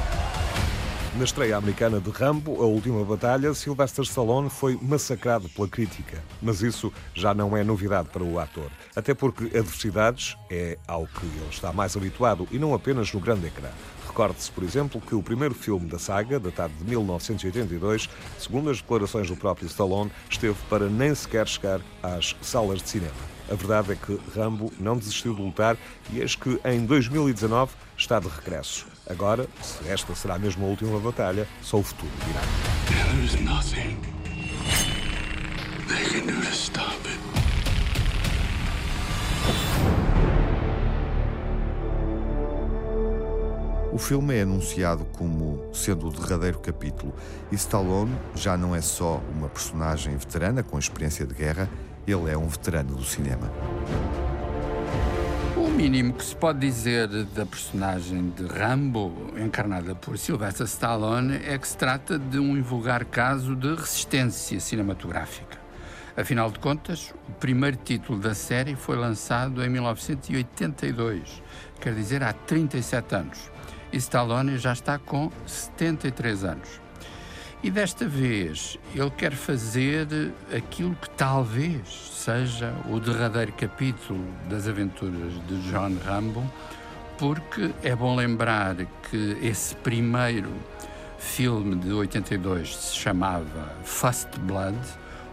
Na 1.18 1.24
estreia 1.24 1.58
americana 1.58 2.00
de 2.00 2.12
Rambo, 2.12 2.62
a 2.62 2.66
última 2.66 3.04
batalha, 3.04 3.54
Sylvester 3.56 4.04
Stallone 4.06 4.50
foi 4.50 4.78
massacrado 4.80 5.50
pela 5.50 5.68
crítica. 5.68 6.24
Mas 6.40 6.62
isso 6.62 6.94
já 7.16 7.34
não 7.34 7.58
é 7.58 7.64
novidade 7.64 8.10
para 8.10 8.24
o 8.24 8.40
ator. 8.40 8.70
Até 8.96 9.16
porque 9.16 9.46
adversidades 9.46 10.38
é 10.52 10.78
ao 10.88 11.08
que 11.08 11.26
ele 11.26 11.50
está 11.50 11.74
mais 11.74 11.98
habituado 11.98 12.48
e 12.52 12.60
não 12.60 12.76
apenas 12.76 13.12
no 13.12 13.20
grande 13.20 13.48
ecrã. 13.48 13.70
Recorde-se, 14.08 14.52
por 14.52 14.64
exemplo, 14.64 15.02
que 15.02 15.16
o 15.16 15.24
primeiro 15.24 15.56
filme 15.56 15.88
da 15.88 15.98
saga, 15.98 16.40
datado 16.40 16.74
de 16.76 16.84
1982, 16.86 18.08
segundo 18.38 18.70
as 18.70 18.78
declarações 18.78 19.28
do 19.28 19.36
próprio 19.36 19.66
Stallone, 19.66 20.12
esteve 20.30 20.58
para 20.70 20.88
nem 20.88 21.14
sequer 21.16 21.48
chegar 21.48 21.82
às 22.04 22.36
salas 22.42 22.84
de 22.84 22.90
cinema. 22.90 23.40
A 23.50 23.56
verdade 23.56 23.94
é 23.94 23.96
que 23.96 24.20
Rambo 24.36 24.72
não 24.80 24.96
desistiu 24.96 25.34
de 25.34 25.42
lutar 25.42 25.76
e 26.14 26.20
eis 26.20 26.36
que 26.36 26.60
em 26.64 26.86
2019 26.86 27.74
está 27.98 28.20
de 28.20 28.28
regresso. 28.28 28.86
Agora, 29.10 29.48
se 29.60 29.90
esta 29.90 30.14
será 30.14 30.38
mesmo 30.38 30.64
a 30.64 30.70
última 30.70 31.00
batalha, 31.00 31.48
só 31.64 31.78
o 31.78 31.84
futuro 31.84 32.12
dirá. 32.28 32.42
There's 32.88 33.42
nothing 33.42 33.98
they 35.88 36.06
can 36.06 36.28
do 36.28 36.40
to 36.40 36.52
stop 36.52 36.96
it. 37.08 37.20
O 43.92 43.98
filme 43.98 44.36
é 44.36 44.44
anunciado 44.44 45.04
como 45.18 45.74
sendo 45.74 46.08
o 46.08 46.12
derradeiro 46.12 46.60
capítulo 46.60 47.12
e 47.52 47.56
Stallone 47.56 48.16
já 48.36 48.56
não 48.56 48.76
é 48.76 48.82
só 48.82 49.20
uma 49.36 49.50
personagem 49.50 50.16
veterana 50.16 50.62
com 50.62 50.78
experiência 50.78 51.26
de 51.26 51.34
guerra, 51.34 51.68
ele 52.08 52.30
é 52.30 52.38
um 52.38 52.48
veterano 52.48 52.96
do 52.96 53.04
cinema. 53.04 53.52
Mínimo 55.80 56.12
que 56.12 56.26
se 56.26 56.36
pode 56.36 56.60
dizer 56.60 57.08
da 57.08 57.46
personagem 57.46 58.32
de 58.32 58.46
Rambo, 58.46 59.32
encarnada 59.38 59.96
por 59.96 60.18
Sylvester 60.18 60.66
Stallone, 60.66 61.38
é 61.38 61.58
que 61.58 61.66
se 61.66 61.78
trata 61.78 62.20
de 62.20 62.38
um 62.38 62.58
invulgar 62.58 63.06
caso 63.06 63.56
de 63.56 63.76
resistência 63.76 64.60
cinematográfica. 64.60 65.58
Afinal 66.18 66.52
de 66.52 66.60
contas, 66.60 67.14
o 67.30 67.32
primeiro 67.32 67.78
título 67.78 68.20
da 68.20 68.36
série 68.36 68.76
foi 68.76 68.98
lançado 68.98 69.64
em 69.64 69.70
1982, 69.70 71.42
quer 71.80 71.96
dizer, 71.96 72.24
há 72.24 72.34
37 72.34 73.16
anos. 73.16 73.50
E 73.94 73.96
Stallone 73.96 74.58
já 74.58 74.74
está 74.74 75.00
com 75.00 75.32
73 75.46 76.44
anos. 76.44 76.89
E 77.62 77.70
desta 77.70 78.08
vez 78.08 78.80
ele 78.96 79.10
quer 79.10 79.34
fazer 79.34 80.08
aquilo 80.56 80.96
que 80.96 81.10
talvez 81.10 81.82
seja 82.14 82.74
o 82.90 83.02
derradeiro 83.02 83.52
capítulo 83.52 84.24
das 84.50 84.66
aventuras 84.66 85.34
de 85.46 85.70
John 85.70 85.98
Rambo, 86.06 86.50
porque 87.18 87.72
é 87.84 87.94
bom 87.94 88.16
lembrar 88.16 88.78
que 89.10 89.38
esse 89.42 89.76
primeiro 89.76 90.50
filme 91.18 91.76
de 91.76 91.92
82 91.92 92.78
se 92.78 92.96
chamava 92.96 93.76
First 93.84 94.30
Blood, 94.40 94.80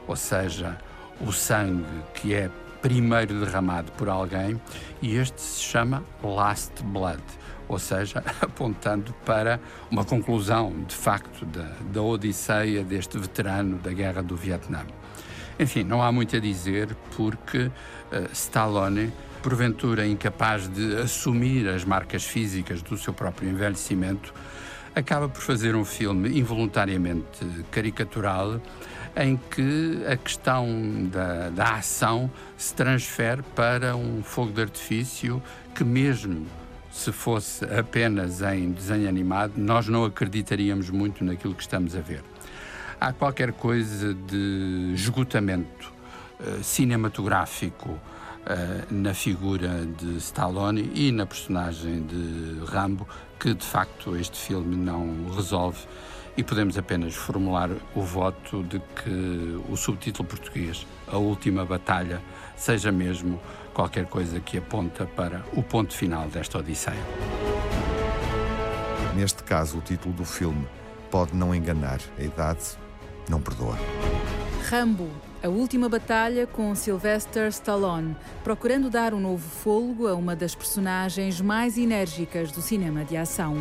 ou 0.09 0.17
seja, 0.17 0.77
o 1.21 1.31
sangue 1.31 1.87
que 2.13 2.35
é 2.35 2.51
primeiro 2.83 3.39
derramado 3.39 3.93
por 3.93 4.09
alguém, 4.09 4.61
e 5.01 5.15
este 5.15 5.41
se 5.41 5.63
chama 5.63 6.03
Last 6.25 6.83
Blood 6.83 7.23
ou 7.69 7.79
seja, 7.79 8.23
apontando 8.41 9.13
para 9.25 9.61
uma 9.91 10.05
conclusão, 10.05 10.73
de 10.87 10.95
facto, 10.95 11.45
da, 11.47 11.71
da 11.93 12.03
odisseia 12.03 12.83
deste 12.83 13.19
veterano 13.19 13.79
da 13.79 13.93
guerra 13.93 14.23
do 14.23 14.37
Vietnã. 14.37 14.85
Enfim, 15.59 15.85
não 15.85 16.03
há 16.03 16.13
muito 16.13 16.37
a 16.37 16.39
dizer, 16.39 16.95
porque 17.17 17.59
uh, 17.59 17.73
Stallone, 18.33 19.13
porventura 19.43 20.07
incapaz 20.07 20.69
de 20.69 20.97
assumir 20.97 21.69
as 21.69 21.85
marcas 21.85 22.25
físicas 22.25 22.83
do 22.83 22.97
seu 22.97 23.15
próprio 23.15 23.49
envelhecimento, 23.49 24.35
acaba 24.95 25.29
por 25.29 25.41
fazer 25.41 25.75
um 25.75 25.85
filme 25.85 26.39
involuntariamente 26.39 27.47
caricatural 27.71 28.61
em 29.17 29.37
que 29.37 30.03
a 30.07 30.17
questão 30.17 31.09
da, 31.11 31.49
da 31.49 31.75
ação 31.77 32.31
se 32.57 32.75
transfere 32.75 33.43
para 33.55 33.97
um 33.97 34.23
fogo 34.23 34.53
de 34.53 34.61
artifício 34.61 35.43
que, 35.75 35.83
mesmo 35.83 36.47
se 36.97 37.13
fosse 37.13 37.63
apenas 37.67 38.41
em 38.41 38.73
desenho 38.73 39.07
animado, 39.07 39.53
nós 39.59 39.87
não 39.87 40.05
acreditaríamos 40.05 40.89
muito 40.89 41.23
naquilo 41.23 41.55
que 41.55 41.61
estamos 41.61 41.95
a 41.95 42.01
ver. 42.01 42.25
Há 42.99 43.13
qualquer 43.13 43.53
coisa 43.53 44.15
de 44.15 44.93
esgotamento 44.95 45.93
uh, 46.41 46.65
cinematográfico 46.65 47.91
uh, 47.91 48.01
na 48.91 49.13
figura 49.13 49.85
de 49.85 50.17
Stallone 50.17 50.91
e 50.95 51.13
na 51.13 51.27
personagem 51.27 52.03
de 52.07 52.65
Rambo 52.65 53.07
que 53.39 53.53
de 53.53 53.67
facto 53.67 54.17
este 54.17 54.39
filme 54.39 54.75
não 54.75 55.31
resolve 55.35 55.81
e 56.35 56.43
podemos 56.43 56.79
apenas 56.79 57.15
formular 57.15 57.71
o 57.95 58.01
voto 58.01 58.63
de 58.63 58.81
que 58.81 59.61
o 59.71 59.77
subtítulo 59.77 60.27
português, 60.27 60.87
A 61.07 61.19
Última 61.19 61.65
Batalha, 61.67 62.23
seja 62.57 62.91
mesmo 62.91 63.39
qualquer 63.77 64.07
coisa 64.07 64.41
que 64.41 64.57
aponta 64.57 65.05
para 65.05 65.45
o 65.53 65.63
ponto 65.63 65.93
final 65.93 66.27
desta 66.29 66.57
Odisseia. 66.57 66.97
Neste 69.15 69.43
caso, 69.43 69.77
o 69.77 69.81
título 69.83 70.15
do 70.15 70.25
filme 70.25 70.67
pode 71.11 71.37
não 71.37 71.55
enganar, 71.55 72.01
a 72.19 72.23
idade 72.23 72.65
não 73.29 73.39
perdoa. 73.39 73.77
Rambo, 74.71 75.11
a 75.43 75.49
última 75.49 75.91
batalha 75.91 76.47
com 76.47 76.75
Sylvester 76.75 77.49
Stallone, 77.49 78.17
procurando 78.43 78.89
dar 78.89 79.13
um 79.13 79.21
novo 79.21 79.47
fôlego 79.47 80.07
a 80.07 80.15
uma 80.15 80.35
das 80.35 80.55
personagens 80.55 81.39
mais 81.43 81.77
enérgicas 81.77 82.51
do 82.51 82.63
cinema 82.63 83.05
de 83.05 83.15
ação. 83.15 83.57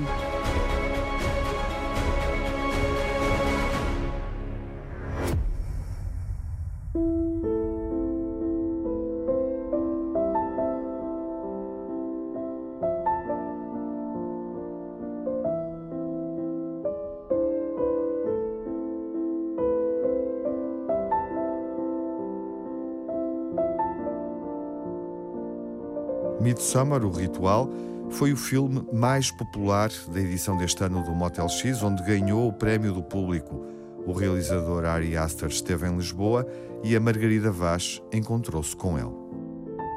Midsommar, 26.75 27.05
o 27.05 27.09
Ritual, 27.09 27.69
foi 28.09 28.33
o 28.33 28.35
filme 28.35 28.85
mais 28.91 29.31
popular 29.31 29.89
da 30.09 30.19
edição 30.19 30.57
deste 30.57 30.83
ano 30.83 31.01
do 31.03 31.11
Motel 31.11 31.47
X, 31.47 31.81
onde 31.81 32.03
ganhou 32.03 32.49
o 32.49 32.53
prémio 32.53 32.91
do 32.91 33.01
público. 33.01 33.65
O 34.05 34.11
realizador 34.11 34.83
Ari 34.83 35.15
Aster 35.15 35.47
esteve 35.47 35.87
em 35.87 35.95
Lisboa 35.95 36.45
e 36.83 36.93
a 36.93 36.99
Margarida 36.99 37.49
Vaz 37.49 38.01
encontrou-se 38.11 38.75
com 38.75 38.99
ele. 38.99 39.15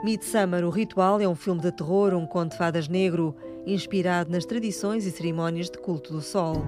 Midsummer, 0.04 0.64
o 0.64 0.70
Ritual, 0.70 1.20
é 1.20 1.28
um 1.28 1.34
filme 1.34 1.60
de 1.60 1.72
terror, 1.72 2.14
um 2.14 2.24
conto 2.24 2.52
de 2.52 2.58
fadas 2.58 2.86
negro, 2.86 3.34
inspirado 3.66 4.30
nas 4.30 4.46
tradições 4.46 5.04
e 5.04 5.10
cerimónias 5.10 5.68
de 5.68 5.78
culto 5.78 6.12
do 6.12 6.22
sol. 6.22 6.64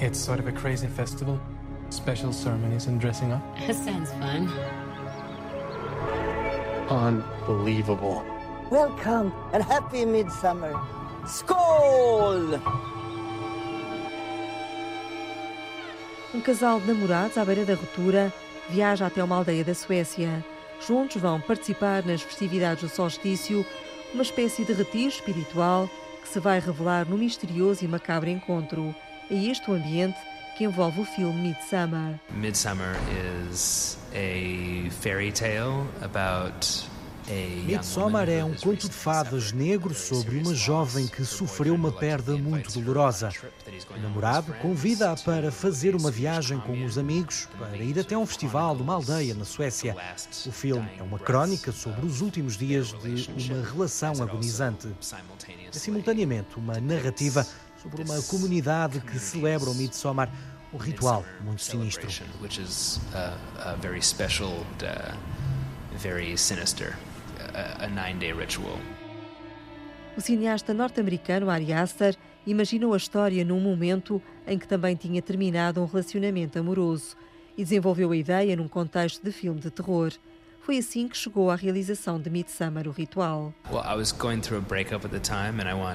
It's 0.00 0.18
sort 0.18 0.38
of 0.38 0.48
a 0.48 0.52
crazy 0.52 0.86
festival. 0.86 1.40
Special 1.90 2.32
ceremonies 2.32 2.86
and 2.86 2.98
dressing 2.98 3.32
up. 3.32 3.42
That 3.66 3.74
sounds 3.74 4.12
fun. 4.12 4.48
Unbelievable. 6.88 8.31
Welcome 8.72 9.34
and 9.52 9.62
happy 9.62 10.06
midsummer. 10.06 10.72
Skål! 11.26 12.58
Um 16.32 16.40
casal 16.40 16.80
de 16.80 16.86
namorados 16.86 17.36
à 17.36 17.44
beira 17.44 17.66
da 17.66 17.74
ruptura 17.74 18.32
viaja 18.70 19.06
até 19.06 19.22
uma 19.22 19.36
aldeia 19.36 19.62
da 19.62 19.74
Suécia. 19.74 20.42
Juntos 20.80 21.20
vão 21.20 21.38
participar 21.38 22.02
nas 22.06 22.22
festividades 22.22 22.82
do 22.82 22.88
solstício, 22.88 23.62
uma 24.14 24.22
espécie 24.22 24.64
de 24.64 24.72
retiro 24.72 25.08
espiritual 25.08 25.86
que 26.22 26.28
se 26.30 26.40
vai 26.40 26.58
revelar 26.58 27.04
no 27.06 27.18
misterioso 27.18 27.84
e 27.84 27.88
macabro 27.88 28.30
encontro. 28.30 28.94
É 29.30 29.34
este 29.34 29.70
o 29.70 29.74
ambiente 29.74 30.16
que 30.56 30.64
envolve 30.64 31.02
o 31.02 31.04
filme 31.04 31.48
Midsummer. 31.48 32.18
Midsummer 32.30 32.96
is 33.38 33.98
a 34.14 34.88
fairy 35.02 35.30
tale 35.30 35.86
about 36.02 36.90
Midsommar 37.64 38.28
é 38.28 38.44
um 38.44 38.54
conto 38.54 38.88
de 38.88 38.94
fadas 38.94 39.52
negro 39.52 39.94
sobre 39.94 40.38
uma 40.38 40.54
jovem 40.54 41.06
que 41.06 41.24
sofreu 41.24 41.74
uma 41.74 41.92
perda 41.92 42.36
muito 42.36 42.80
dolorosa. 42.80 43.30
O 43.94 44.00
namorado 44.00 44.52
convida-a 44.54 45.16
para 45.16 45.52
fazer 45.52 45.94
uma 45.94 46.10
viagem 46.10 46.58
com 46.60 46.84
os 46.84 46.98
amigos 46.98 47.48
para 47.58 47.76
ir 47.76 47.98
até 47.98 48.16
um 48.18 48.26
festival 48.26 48.74
de 48.74 48.82
uma 48.82 48.94
aldeia 48.94 49.34
na 49.34 49.44
Suécia. 49.44 49.96
O 50.46 50.52
filme 50.52 50.88
é 50.98 51.02
uma 51.02 51.18
crónica 51.18 51.70
sobre 51.70 52.04
os 52.04 52.20
últimos 52.20 52.56
dias 52.56 52.88
de 52.88 53.52
uma 53.52 53.64
relação 53.64 54.20
agonizante. 54.20 54.88
É 55.68 55.78
simultaneamente 55.78 56.56
uma 56.56 56.80
narrativa 56.80 57.46
sobre 57.80 58.02
uma 58.02 58.20
comunidade 58.22 59.00
que 59.00 59.18
celebra 59.18 59.70
o 59.70 59.74
Midsommar, 59.74 60.30
um 60.72 60.78
ritual 60.78 61.24
muito 61.40 61.62
sinistro. 61.62 62.08
very 66.02 66.36
sinister, 66.36 66.96
a, 67.54 67.86
nine 67.86 68.18
day 68.18 68.32
ritual. 68.32 68.78
O 70.16 70.20
cineasta 70.20 70.74
norte-americano 70.74 71.48
Ari 71.48 71.72
Aster 71.72 72.16
imaginou 72.46 72.92
a 72.92 72.96
história 72.96 73.44
num 73.44 73.60
momento 73.60 74.20
em 74.46 74.58
que 74.58 74.68
também 74.68 74.94
tinha 74.94 75.22
terminado 75.22 75.80
um 75.80 75.86
relacionamento 75.86 76.58
amoroso 76.58 77.16
e 77.56 77.62
desenvolveu 77.62 78.10
a 78.10 78.16
ideia 78.16 78.56
num 78.56 78.68
contexto 78.68 79.22
de 79.22 79.32
filme 79.32 79.60
de 79.60 79.70
terror. 79.70 80.12
Foi 80.62 80.78
assim 80.78 81.08
que 81.08 81.16
chegou 81.16 81.50
à 81.50 81.56
realização 81.56 82.20
de 82.20 82.30
Midsummer, 82.30 82.86
o 82.86 82.92
ritual. 82.92 83.52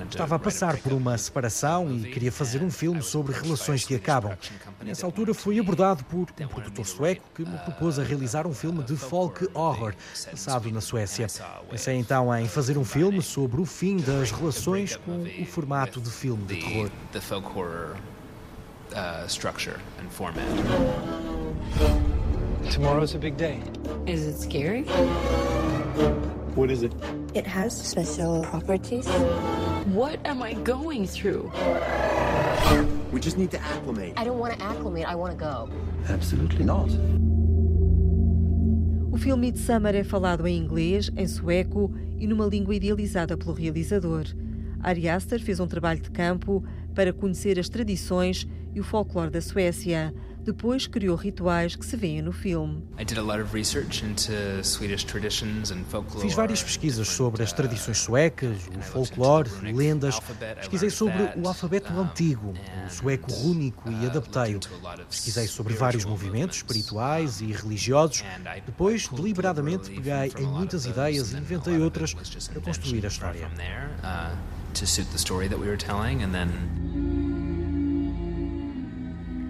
Estava 0.09 0.35
a 0.35 0.39
passar 0.39 0.77
por 0.77 0.91
uma 0.91 1.17
separação 1.17 1.89
e 1.95 2.11
queria 2.11 2.31
fazer 2.33 2.61
um 2.61 2.69
filme 2.69 3.01
sobre 3.01 3.33
relações 3.33 3.85
que 3.85 3.95
acabam. 3.95 4.37
Nessa 4.83 5.05
altura 5.05 5.33
fui 5.33 5.57
abordado 5.57 6.03
por 6.03 6.27
um 6.39 6.47
produtor 6.47 6.85
sueco 6.85 7.23
que 7.33 7.45
me 7.45 7.57
propôs 7.59 7.97
a 7.97 8.03
realizar 8.03 8.45
um 8.45 8.53
filme 8.53 8.83
de 8.83 8.97
folk 8.97 9.47
horror, 9.53 9.93
passado 10.29 10.69
na 10.69 10.81
Suécia. 10.81 11.27
Pensei 11.69 11.95
então 11.95 12.35
em 12.35 12.47
fazer 12.47 12.77
um 12.77 12.85
filme 12.85 13.21
sobre 13.21 13.61
o 13.61 13.65
fim 13.65 13.97
das 13.97 14.31
relações 14.31 14.97
com 14.97 15.23
o 15.23 15.45
formato 15.45 16.01
de 16.01 16.11
filme 16.11 16.43
de 16.45 16.57
terror. 16.57 16.91
Uh, 18.89 19.27
structure 19.27 19.75
and 20.01 20.09
format. 20.09 20.45
Tomorrow's 22.71 23.15
a 23.15 23.19
big 23.19 23.37
day. 23.37 23.59
Is 24.05 24.27
it 24.27 24.39
scary? 24.39 24.83
What 26.55 26.69
is 26.69 26.83
it? 26.83 26.91
It 27.33 27.45
has 27.47 27.73
special 27.75 28.43
properties. 28.43 29.07
What 29.93 30.19
am 30.25 30.41
I 30.41 30.53
going 30.53 31.07
through? 31.07 31.51
We 33.11 33.19
just 33.19 33.37
need 33.37 33.51
to 33.51 33.59
acclimate. 33.59 34.13
I 34.17 34.25
don't 34.25 34.39
want 34.39 34.57
to 34.57 34.63
acclimate, 34.63 35.05
I 35.05 35.15
want 35.15 35.31
to 35.31 35.37
go. 35.37 35.69
Absolutely 36.09 36.65
not. 36.65 36.89
O 39.11 39.17
filme 39.17 39.47
Midsummer 39.47 39.95
é 39.95 40.03
falado 40.03 40.45
em 40.45 40.57
inglês, 40.57 41.09
em 41.15 41.27
sueco 41.27 41.91
e 42.19 42.27
numa 42.27 42.45
língua 42.45 42.75
idealizada 42.75 43.37
pelo 43.37 43.53
realizador. 43.53 44.25
Ari 44.81 45.09
Aster 45.09 45.41
fez 45.41 45.59
um 45.59 45.67
trabalho 45.67 46.01
de 46.01 46.11
campo 46.11 46.63
para 46.93 47.11
conhecer 47.11 47.57
as 47.57 47.69
tradições 47.69 48.47
e 48.75 48.79
o 48.79 48.83
folclore 48.83 49.31
da 49.31 49.41
Suécia. 49.41 50.13
Depois 50.47 50.87
criou 50.87 51.17
rituais 51.17 51.75
que 51.75 51.85
se 51.85 51.97
vêem 51.97 52.21
no 52.21 52.31
filme. 52.31 52.81
Fiz 56.21 56.33
várias 56.33 56.63
pesquisas 56.63 57.09
sobre 57.09 57.43
as 57.43 57.51
tradições 57.51 57.97
suecas, 57.97 58.57
o 58.73 58.79
folclore, 58.79 59.49
lendas. 59.73 60.17
Pesquisei 60.55 60.89
sobre 60.89 61.21
o 61.35 61.45
alfabeto 61.45 61.91
antigo, 61.91 62.53
o 62.85 62.89
sueco 62.89 63.29
rúnico 63.29 63.91
e 63.91 64.05
adaptei-o. 64.05 64.61
Pesquisei 65.09 65.47
sobre 65.47 65.73
vários 65.73 66.05
movimentos 66.05 66.55
espirituais 66.55 67.41
e 67.41 67.51
religiosos. 67.51 68.23
Depois, 68.65 69.09
deliberadamente, 69.09 69.89
peguei 69.89 70.31
em 70.39 70.47
muitas 70.47 70.85
ideias 70.85 71.33
e 71.33 71.37
inventei 71.39 71.77
outras 71.81 72.13
para 72.13 72.61
construir 72.61 73.03
a 73.03 73.09
história. 73.09 73.51
To 74.75 74.85
suit 74.85 75.09
the 75.09 75.17
story 75.17 75.49
that 75.49 75.59
we 75.59 75.67
were 75.67 75.77
telling, 75.77 76.23
and 76.23 76.31
then 76.31 77.26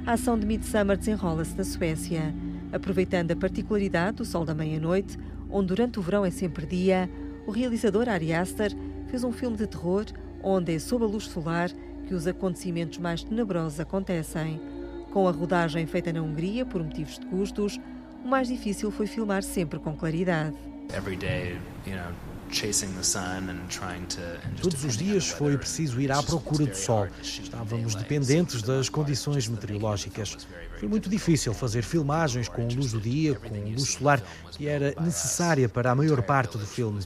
a 0.08 0.14
ação 0.14 0.40
de 0.40 0.46
Midsummer 0.46 0.96
desenrola-se 0.96 1.54
na 1.58 1.66
Suécia, 1.66 2.34
aproveitando 2.72 3.32
a 3.32 3.36
particularidade 3.36 4.16
do 4.16 4.26
sol 4.26 4.46
da 4.46 4.56
meia-noite, 4.56 5.20
onde 5.50 5.68
durante 5.68 6.00
o 6.00 6.02
verão 6.02 6.26
é 6.26 6.32
sempre 6.32 6.66
dia. 6.66 7.10
O 7.46 7.52
realizador 7.52 8.08
Ari 8.08 8.34
Aster 8.34 8.72
fez 9.10 9.26
um 9.26 9.34
filme 9.34 9.58
de 9.58 9.68
terror 9.68 10.06
onde 10.42 10.74
é 10.74 10.80
sob 10.80 11.04
a 11.04 11.08
luz 11.08 11.26
solar 11.26 11.70
que 12.08 12.14
os 12.14 12.26
acontecimentos 12.26 13.00
mais 13.00 13.22
tenebrosos 13.22 13.82
acontecem. 13.82 14.62
Com 15.12 15.28
a 15.28 15.32
rodagem 15.32 15.86
feita 15.86 16.14
na 16.14 16.22
Hungria 16.22 16.66
por 16.66 16.82
motivos 16.82 17.20
de 17.20 17.26
custos, 17.26 17.78
o 18.24 18.30
mais 18.30 18.48
difícil 18.48 18.90
foi 18.90 19.08
filmar 19.08 19.44
sempre 19.44 19.78
com 19.78 19.94
claridade. 19.94 20.56
Every 20.96 21.18
day, 21.18 21.58
you 21.86 21.96
know, 21.98 22.14
Todos 24.62 24.84
os 24.84 24.98
dias 24.98 25.28
foi 25.30 25.58
preciso 25.58 26.00
ir 26.00 26.12
à 26.12 26.22
procura 26.24 26.66
do 26.66 26.76
sol. 26.76 27.08
Estávamos 27.22 27.96
dependentes 27.96 28.62
das 28.62 28.90
condições 28.90 29.48
meteorológicas. 29.48 30.38
Foi 30.78 30.88
muito 30.88 31.10
difícil 31.10 31.54
fazer 31.54 31.82
filmagens 31.82 32.48
com 32.48 32.68
luz 32.68 32.92
do 32.92 33.00
dia, 33.00 33.36
com 33.36 33.56
luz 33.72 33.94
solar, 33.94 34.22
que 34.52 34.68
era 34.68 34.94
necessária 35.02 35.68
para 35.68 35.92
a 35.92 35.96
maior 35.96 36.22
parte 36.22 36.58
do 36.58 36.66
filme. 36.66 37.04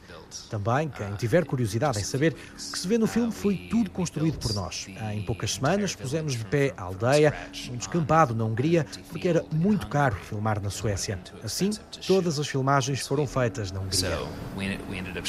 Também, 0.49 0.89
quem 0.89 1.13
tiver 1.15 1.45
curiosidade 1.45 1.99
em 1.99 2.03
saber, 2.03 2.34
o 2.34 2.71
que 2.71 2.79
se 2.79 2.88
vê 2.88 2.97
no 2.97 3.07
filme 3.07 3.31
foi 3.31 3.55
tudo 3.69 3.89
construído 3.89 4.38
por 4.38 4.53
nós. 4.53 4.88
Em 5.13 5.23
poucas 5.23 5.53
semanas 5.53 5.95
pusemos 5.95 6.34
de 6.34 6.45
pé 6.45 6.73
a 6.75 6.84
aldeia, 6.84 7.34
um 7.71 7.77
descampado 7.77 8.36
na 8.36 8.43
Hungria, 8.43 8.86
porque 9.10 9.27
era 9.27 9.45
muito 9.51 9.88
caro 9.88 10.15
filmar 10.15 10.62
na 10.62 10.69
Suécia. 10.69 11.19
Assim, 11.43 11.69
todas 12.05 12.39
as 12.39 12.47
filmagens 12.47 13.07
foram 13.07 13.25
feitas 13.25 13.71
na 13.71 13.79
Hungria. 13.79 14.19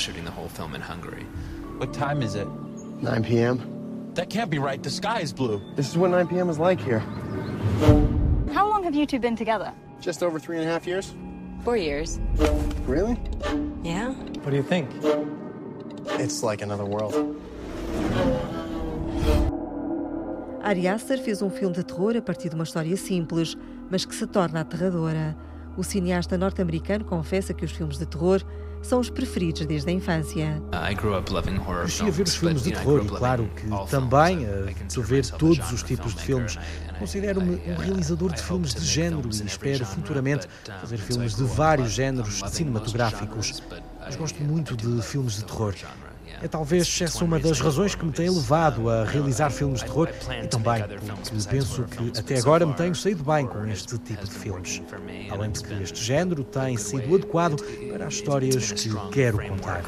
shooting 0.02 0.24
the 0.24 0.30
whole 0.30 0.48
film 0.48 0.74
in 0.74 0.80
Hungary. 0.80 1.24
What 1.78 1.92
time 1.92 2.22
is 2.22 2.34
it? 2.34 2.48
9 3.00 3.22
p.m. 3.24 4.12
That 4.14 4.28
can't 4.30 4.50
be 4.50 4.58
right. 4.58 4.82
The 4.82 4.90
sky 4.90 5.20
is 5.20 5.32
blue. 5.32 5.62
This 5.76 5.88
is 5.88 5.96
what 5.96 6.10
9 6.10 6.26
p.m. 6.26 6.50
is 6.50 6.58
like 6.58 6.80
here. 6.80 7.02
How 8.52 8.68
long 8.68 8.84
have 8.84 8.94
you 8.94 9.06
two 9.06 9.18
been 9.18 9.34
together? 9.34 9.72
Just 9.98 10.22
over 10.22 10.38
three 10.38 10.58
and 10.58 10.68
a 10.68 10.70
half 10.70 10.86
years. 10.86 11.14
Four 11.64 11.78
years. 11.78 12.20
Really? 12.86 13.16
Yeah. 13.82 14.10
What 14.42 14.50
do 14.50 14.56
you 14.56 14.62
think? 14.62 14.90
It's 16.20 16.42
like 16.42 16.60
another 16.62 16.84
world. 16.84 17.14
Ari 20.62 20.86
Aster 20.86 21.16
fez 21.18 21.40
um 21.40 21.48
filme 21.48 21.74
de 21.74 21.82
terror 21.82 22.14
a 22.16 22.20
partir 22.20 22.50
de 22.50 22.54
uma 22.54 22.64
história 22.64 22.96
simples, 22.96 23.56
mas 23.90 24.04
que 24.04 24.14
se 24.14 24.26
torna 24.26 24.60
aterradora. 24.60 25.34
O 25.76 25.82
cineasta 25.82 26.36
norte-americano 26.36 27.06
confessa 27.06 27.54
que 27.54 27.64
os 27.64 27.72
filmes 27.72 27.98
de 27.98 28.04
terror 28.04 28.42
são 28.82 29.00
os 29.00 29.08
preferidos 29.08 29.64
desde 29.64 29.90
a 29.90 29.92
infância. 29.92 30.62
Cresci 31.82 32.02
a 32.02 32.10
ver 32.10 32.22
os 32.22 32.34
filmes 32.34 32.62
de 32.62 32.72
terror 32.72 33.04
e, 33.04 33.08
claro, 33.08 33.50
que 33.56 33.90
também 33.90 34.46
a 34.46 35.00
ver 35.00 35.26
todos 35.26 35.72
os 35.72 35.82
tipos 35.82 36.14
de 36.14 36.22
filmes. 36.22 36.58
Considero-me 36.98 37.60
um 37.66 37.76
realizador 37.76 38.32
de 38.32 38.42
filmes 38.42 38.74
de 38.74 38.84
género 38.84 39.28
e 39.32 39.46
espero 39.46 39.84
futuramente 39.84 40.46
fazer 40.80 40.98
filmes 40.98 41.34
de 41.34 41.44
vários 41.44 41.90
géneros 41.90 42.42
cinematográficos. 42.48 43.62
Mas 44.00 44.16
gosto 44.16 44.42
muito 44.42 44.76
de 44.76 45.02
filmes 45.02 45.36
de 45.36 45.44
terror. 45.44 45.74
É 46.42 46.48
talvez 46.48 47.00
essa 47.00 47.24
uma 47.24 47.38
das 47.38 47.60
razões 47.60 47.94
que 47.94 48.04
me 48.04 48.10
tem 48.10 48.28
levado 48.28 48.90
a 48.90 49.04
realizar 49.04 49.48
filmes 49.48 49.78
de 49.78 49.86
terror 49.86 50.08
e 50.42 50.48
também 50.48 50.82
porque 50.82 51.48
penso 51.48 51.84
que 51.84 52.18
até 52.18 52.38
agora 52.38 52.66
me 52.66 52.74
tenho 52.74 52.94
saído 52.96 53.22
bem 53.22 53.46
com 53.46 53.64
este 53.66 53.96
tipo 53.98 54.24
de 54.24 54.34
filmes. 54.34 54.82
Além 55.30 55.52
de 55.52 55.62
que 55.62 55.72
este 55.74 56.02
género 56.02 56.42
tem 56.42 56.76
sido 56.76 57.14
adequado 57.14 57.62
para 57.92 58.06
as 58.06 58.14
histórias 58.14 58.72
que 58.72 58.90
quero 59.12 59.38
contar. 59.46 59.84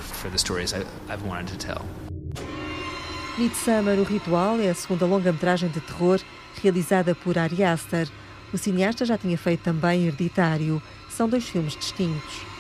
Midsummer, 3.36 3.98
o 3.98 4.04
Ritual, 4.04 4.60
é 4.60 4.70
a 4.70 4.74
segunda 4.74 5.06
longa-metragem 5.06 5.68
de 5.68 5.80
terror 5.80 6.20
realizada 6.62 7.16
por 7.16 7.36
Ari 7.36 7.64
Aster. 7.64 8.08
O 8.52 8.58
cineasta 8.58 9.04
já 9.04 9.18
tinha 9.18 9.36
feito 9.36 9.64
também 9.64 10.06
Hereditário. 10.06 10.80
São 11.10 11.28
dois 11.28 11.48
filmes 11.48 11.74
distintos. 11.74 12.53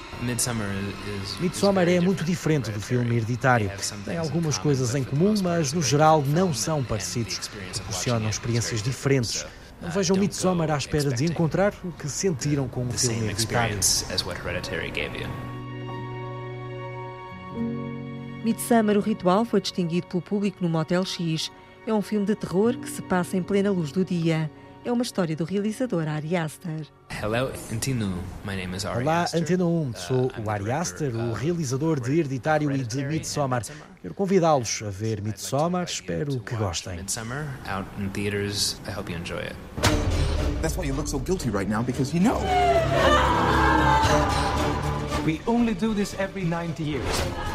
Midsommar 1.40 1.88
é 1.88 2.00
muito 2.00 2.24
diferente 2.24 2.70
do 2.70 2.80
filme 2.80 3.16
Hereditário. 3.16 3.70
Tem 4.04 4.16
algumas 4.16 4.58
coisas 4.58 4.94
em 4.94 5.04
comum, 5.04 5.34
mas 5.42 5.72
no 5.72 5.82
geral 5.82 6.22
não 6.22 6.52
são 6.54 6.82
parecidos. 6.82 7.48
Proporcionam 7.74 8.28
experiências 8.28 8.82
diferentes. 8.82 9.46
Não 9.82 9.90
vejam 9.90 10.16
Midsommar 10.16 10.70
à 10.70 10.76
espera 10.76 11.10
de 11.10 11.24
encontrar 11.24 11.74
o 11.84 11.92
que 11.92 12.08
sentiram 12.08 12.68
com 12.68 12.86
o 12.86 12.92
filme 12.92 13.24
Hereditário. 13.24 13.78
Midsummer, 18.44 18.98
o 18.98 19.00
ritual, 19.00 19.46
foi 19.46 19.58
distinguido 19.58 20.06
pelo 20.06 20.22
público 20.22 20.58
no 20.60 20.68
Motel 20.68 21.02
X. 21.04 21.50
É 21.86 21.94
um 21.94 22.02
filme 22.02 22.26
de 22.26 22.34
terror 22.34 22.76
que 22.76 22.88
se 22.88 23.00
passa 23.00 23.38
em 23.38 23.42
plena 23.42 23.70
luz 23.70 23.90
do 23.90 24.04
dia. 24.04 24.50
É 24.84 24.92
uma 24.92 25.02
história 25.02 25.34
do 25.34 25.44
realizador 25.44 26.06
Ari 26.06 26.36
Aster. 26.36 26.86
Hello, 27.20 27.50
Antino. 27.70 28.12
My 28.44 28.56
name 28.56 28.74
is 28.74 28.84
Ari 28.84 29.04
Olá. 29.04 29.26
Antena 29.32 29.64
1. 29.64 29.92
Sou 29.94 30.30
o 30.44 30.50
Ari 30.50 30.70
Aster, 30.70 31.14
o 31.14 31.32
realizador 31.32 32.00
de 32.00 32.18
Hereditário 32.18 32.70
e 32.72 32.82
de 32.82 33.04
Midsommar. 33.04 33.62
Quero 34.02 34.14
convidá-los 34.14 34.82
a 34.82 34.90
ver 34.90 35.22
Midsommar. 35.22 35.84
Espero 35.84 36.40
que 36.40 36.56
gostem. 36.56 36.96
Midsummer 36.96 37.46
out 37.66 37.86
in 37.98 38.08
theaters. 38.10 38.80
I 38.86 38.90
hope 38.90 39.10
you 39.10 39.18
enjoy 39.18 39.40
it. 39.40 39.56
That's 40.60 40.76
why 40.76 40.86
you 40.86 40.94
look 40.94 41.08
so 41.08 41.18
guilty 41.18 41.50
right 41.50 41.68
now 41.68 41.82
because 41.82 42.12
you 42.12 42.20
know. 42.20 42.40
We 45.24 45.40
only 45.46 45.74
do 45.74 45.94
this 45.94 46.14
every 46.18 46.44
90 46.44 46.82
years. 46.82 47.53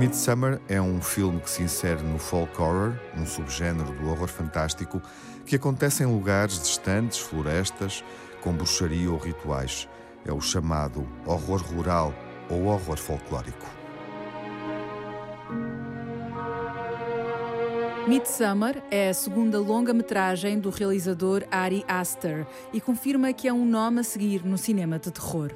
Midsummer 0.00 0.58
é 0.66 0.80
um 0.80 0.98
filme 1.02 1.42
que 1.42 1.50
se 1.50 1.62
insere 1.62 2.02
no 2.02 2.18
folk 2.18 2.58
horror, 2.58 2.94
um 3.14 3.26
subgénero 3.26 3.92
do 3.92 4.08
horror 4.08 4.28
fantástico, 4.28 5.02
que 5.44 5.56
acontece 5.56 6.02
em 6.02 6.06
lugares 6.06 6.58
distantes, 6.58 7.18
florestas, 7.18 8.02
com 8.40 8.50
bruxaria 8.50 9.10
ou 9.10 9.18
rituais. 9.18 9.86
É 10.24 10.32
o 10.32 10.40
chamado 10.40 11.06
horror 11.26 11.60
rural 11.60 12.14
ou 12.48 12.64
horror 12.64 12.96
folclórico. 12.96 13.66
Midsummer 18.08 18.82
é 18.90 19.10
a 19.10 19.14
segunda 19.14 19.60
longa-metragem 19.60 20.58
do 20.58 20.70
realizador 20.70 21.44
Ari 21.50 21.84
Aster 21.86 22.46
e 22.72 22.80
confirma 22.80 23.34
que 23.34 23.46
é 23.46 23.52
um 23.52 23.66
nome 23.66 24.00
a 24.00 24.02
seguir 24.02 24.46
no 24.46 24.56
cinema 24.56 24.98
de 24.98 25.10
terror. 25.10 25.50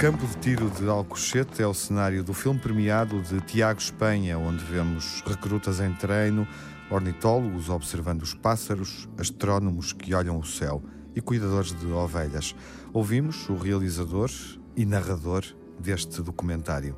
Campo 0.00 0.26
de 0.26 0.34
tiro 0.38 0.70
de 0.70 0.88
Alcochete 0.88 1.62
é 1.62 1.66
o 1.66 1.74
cenário 1.74 2.24
do 2.24 2.32
filme 2.32 2.58
premiado 2.58 3.20
de 3.20 3.38
Tiago 3.42 3.78
Espanha, 3.78 4.38
onde 4.38 4.64
vemos 4.64 5.22
recrutas 5.26 5.78
em 5.78 5.92
treino, 5.92 6.48
ornitólogos 6.90 7.68
observando 7.68 8.22
os 8.22 8.32
pássaros, 8.32 9.06
astrónomos 9.18 9.92
que 9.92 10.14
olham 10.14 10.38
o 10.38 10.42
céu 10.42 10.82
e 11.14 11.20
cuidadores 11.20 11.78
de 11.78 11.86
ovelhas. 11.92 12.56
Ouvimos 12.94 13.46
o 13.50 13.56
realizador 13.56 14.30
e 14.74 14.86
narrador 14.86 15.44
deste 15.78 16.22
documentário. 16.22 16.96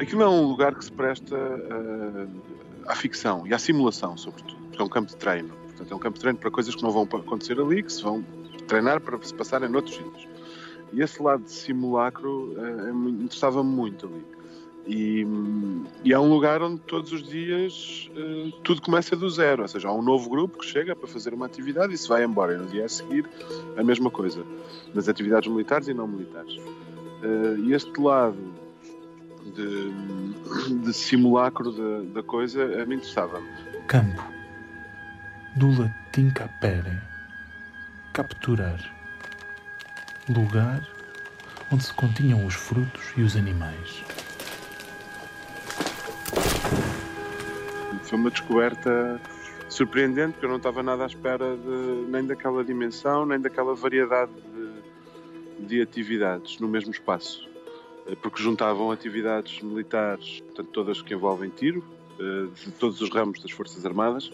Aquilo 0.00 0.22
é 0.22 0.28
um 0.30 0.46
lugar 0.46 0.74
que 0.74 0.86
se 0.86 0.92
presta 0.92 1.36
uh, 1.36 2.26
à 2.86 2.94
ficção 2.94 3.46
e 3.46 3.52
à 3.52 3.58
simulação, 3.58 4.16
sobretudo. 4.16 4.56
É 4.78 4.82
um 4.82 4.88
campo 4.88 5.10
de 5.10 5.16
treino. 5.16 5.50
Portanto, 5.50 5.92
é 5.92 5.94
um 5.94 5.98
campo 5.98 6.14
de 6.14 6.20
treino 6.20 6.38
para 6.38 6.50
coisas 6.50 6.74
que 6.74 6.82
não 6.82 6.90
vão 6.90 7.02
acontecer 7.02 7.60
ali, 7.60 7.82
que 7.82 7.92
se 7.92 8.02
vão 8.02 8.24
treinar 8.66 8.98
para 9.02 9.20
se 9.22 9.34
passarem 9.34 9.68
noutros 9.68 9.96
sítios. 9.96 10.29
E 10.92 11.00
esse 11.02 11.22
lado 11.22 11.44
de 11.44 11.52
simulacro 11.52 12.54
uh, 12.56 13.08
interessava-me 13.08 13.70
muito 13.70 14.06
ali. 14.06 14.24
E, 14.86 15.26
e, 16.02 16.12
é 16.12 16.18
um 16.18 16.28
lugar 16.28 16.62
onde 16.62 16.80
todos 16.80 17.12
os 17.12 17.22
dias 17.22 18.10
uh, 18.16 18.50
tudo 18.62 18.82
começa 18.82 19.14
do 19.14 19.28
zero, 19.28 19.62
ou 19.62 19.68
seja, 19.68 19.88
há 19.88 19.92
um 19.92 20.02
novo 20.02 20.28
grupo 20.28 20.58
que 20.58 20.66
chega 20.66 20.96
para 20.96 21.06
fazer 21.06 21.32
uma 21.34 21.46
atividade 21.46 21.94
e 21.94 21.98
se 21.98 22.08
vai 22.08 22.24
embora. 22.24 22.54
E 22.54 22.56
no 22.56 22.66
dia 22.66 22.86
a 22.86 22.88
seguir, 22.88 23.28
a 23.76 23.84
mesma 23.84 24.10
coisa, 24.10 24.44
nas 24.94 25.08
atividades 25.08 25.50
militares 25.50 25.86
e 25.86 25.94
não 25.94 26.08
militares. 26.08 26.56
Uh, 26.56 27.58
e 27.64 27.74
este 27.74 28.00
lado 28.00 28.36
de, 29.54 30.82
de 30.82 30.92
simulacro 30.92 31.70
da, 31.70 32.14
da 32.14 32.22
coisa 32.22 32.82
a 32.82 32.86
mim 32.86 32.96
interessava-me. 32.96 33.46
Campo, 33.86 34.22
do 35.56 35.68
latim 35.80 36.30
capere, 36.30 36.98
capturar 38.12 38.99
lugar 40.32 40.86
onde 41.72 41.84
se 41.84 41.94
continham 41.94 42.44
os 42.44 42.54
frutos 42.54 43.12
e 43.16 43.22
os 43.22 43.36
animais. 43.36 44.02
Foi 48.02 48.18
uma 48.18 48.30
descoberta 48.30 49.20
surpreendente, 49.68 50.32
porque 50.32 50.46
eu 50.46 50.50
não 50.50 50.56
estava 50.56 50.82
nada 50.82 51.04
à 51.04 51.06
espera 51.06 51.56
de, 51.56 52.10
nem 52.10 52.26
daquela 52.26 52.64
dimensão, 52.64 53.24
nem 53.24 53.40
daquela 53.40 53.74
variedade 53.74 54.32
de, 55.58 55.66
de 55.66 55.80
atividades 55.80 56.58
no 56.58 56.66
mesmo 56.66 56.90
espaço. 56.90 57.48
Eh, 58.06 58.16
porque 58.20 58.42
juntavam 58.42 58.90
atividades 58.90 59.62
militares, 59.62 60.40
portanto, 60.40 60.68
todas 60.72 61.00
que 61.00 61.14
envolvem 61.14 61.50
tiro, 61.50 61.84
eh, 62.18 62.48
de 62.64 62.72
todos 62.72 63.00
os 63.00 63.10
ramos 63.10 63.40
das 63.40 63.52
Forças 63.52 63.86
Armadas, 63.86 64.32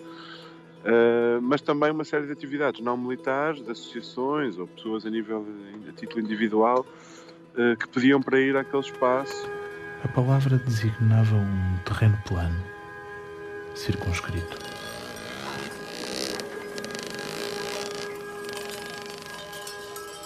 Uh, 0.86 1.42
mas 1.42 1.60
também 1.60 1.90
uma 1.90 2.04
série 2.04 2.26
de 2.26 2.32
atividades 2.32 2.80
não 2.80 2.96
militares, 2.96 3.60
de 3.60 3.72
associações 3.72 4.56
ou 4.56 4.68
pessoas 4.68 5.04
a 5.04 5.10
nível 5.10 5.44
a 5.88 5.92
título 5.92 6.20
individual 6.20 6.86
uh, 7.54 7.76
que 7.76 7.88
pediam 7.88 8.22
para 8.22 8.38
ir 8.38 8.56
àquele 8.56 8.82
espaço. 8.82 9.50
A 10.04 10.08
palavra 10.08 10.58
designava 10.58 11.34
um 11.34 11.78
terreno 11.84 12.16
plano, 12.24 12.62
circunscrito. 13.74 14.58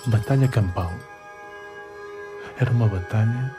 Batalha 0.09 0.47
campal. 0.47 0.93
Era 2.59 2.71
uma 2.71 2.87
batalha 2.87 3.57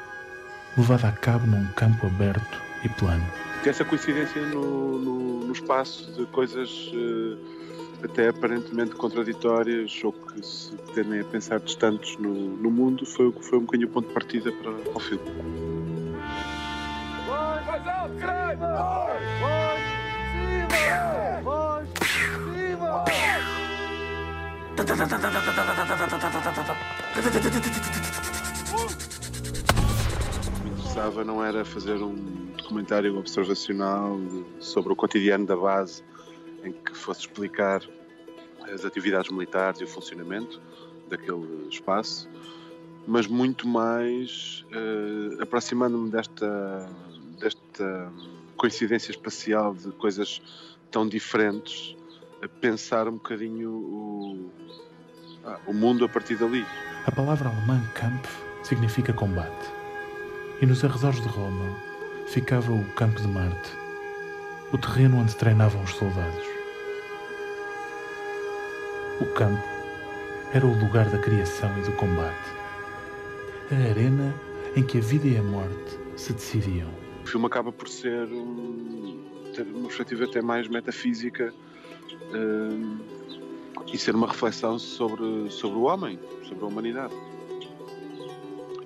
levada 0.78 1.08
a 1.08 1.12
cabo 1.12 1.48
num 1.48 1.66
campo 1.70 2.06
aberto 2.06 2.62
e 2.84 2.90
plano 2.90 3.26
essa 3.70 3.86
coincidência 3.86 4.42
no, 4.48 4.98
no, 4.98 5.40
no 5.46 5.54
espaço 5.54 6.12
de 6.14 6.26
coisas 6.28 6.92
uh, 6.94 7.38
até 8.04 8.30
aparentemente 8.30 8.96
contraditórias 8.96 10.04
ou 10.04 10.12
que 10.12 10.46
se 10.46 10.76
tendem 10.94 11.20
a 11.20 11.24
pensar 11.24 11.60
distantes 11.60 12.18
no, 12.18 12.34
no 12.34 12.72
mundo 12.72 13.06
foi, 13.06 13.32
foi 13.32 13.60
um 13.60 13.62
bocadinho 13.62 13.90
o 13.90 13.92
ponto 13.92 14.08
de 14.08 14.14
partida 14.14 14.52
para, 14.52 14.72
para 14.72 14.98
o 14.98 15.00
filme. 15.00 15.24
O 30.48 30.52
que 30.52 30.64
me 30.64 30.70
interessava 30.72 31.24
não 31.24 31.46
era 31.46 31.64
fazer 31.64 32.02
um 32.02 32.31
documentário 32.72 33.18
observacional 33.18 34.18
sobre 34.62 34.94
o 34.94 34.96
cotidiano 34.96 35.46
da 35.46 35.58
base, 35.58 36.02
em 36.64 36.72
que 36.72 36.96
fosse 36.96 37.22
explicar 37.22 37.82
as 38.74 38.86
atividades 38.86 39.30
militares 39.30 39.82
e 39.82 39.84
o 39.84 39.88
funcionamento 39.88 40.62
daquele 41.10 41.68
espaço, 41.70 42.30
mas 43.06 43.28
muito 43.28 43.68
mais 43.68 44.66
uh, 44.72 45.44
aproximando-me 45.44 46.10
desta, 46.10 46.90
desta 47.42 48.14
coincidência 48.56 49.12
espacial 49.12 49.76
de 49.76 49.92
coisas 49.92 50.42
tão 50.90 51.06
diferentes, 51.06 51.98
a 52.42 52.48
pensar 52.48 53.08
um 53.10 53.14
bocadinho 53.14 53.70
o, 53.70 54.50
ah, 55.44 55.60
o 55.68 55.74
mundo 55.74 56.06
a 56.06 56.10
partir 56.10 56.36
dali. 56.36 56.66
A 57.06 57.12
palavra 57.12 57.50
alemã 57.50 57.82
Kampf 57.94 58.30
significa 58.64 59.12
combate. 59.12 59.70
E 60.62 60.66
nos 60.66 60.84
arredores 60.84 61.22
de 61.22 61.28
Roma, 61.28 61.91
ficava 62.32 62.72
o 62.72 62.86
campo 62.94 63.20
de 63.20 63.28
Marte, 63.28 63.72
o 64.72 64.78
terreno 64.78 65.18
onde 65.18 65.36
treinavam 65.36 65.84
os 65.84 65.94
soldados. 65.94 66.46
O 69.20 69.26
campo 69.34 69.62
era 70.54 70.66
o 70.66 70.80
lugar 70.80 71.10
da 71.10 71.18
criação 71.18 71.70
e 71.78 71.82
do 71.82 71.92
combate, 71.92 72.50
a 73.70 73.90
arena 73.90 74.34
em 74.78 74.82
que 74.82 75.00
a 75.00 75.02
vida 75.02 75.28
e 75.28 75.36
a 75.36 75.44
morte 75.44 76.00
se 76.16 76.32
decidiam. 76.32 76.88
O 77.26 77.28
filme 77.28 77.48
acaba 77.48 77.70
por 77.70 77.90
ser 77.90 78.30
ter 79.54 79.64
uma 79.64 79.88
perspectiva 79.88 80.24
até 80.24 80.42
mais 80.42 80.70
metafísica 80.70 81.54
um, 82.34 82.98
e 83.92 83.98
ser 83.98 84.16
uma 84.16 84.28
reflexão 84.28 84.80
sobre, 84.80 85.50
sobre 85.50 85.78
o 85.78 85.82
homem, 85.82 86.18
sobre 86.48 86.64
a 86.64 86.68
humanidade 86.68 87.14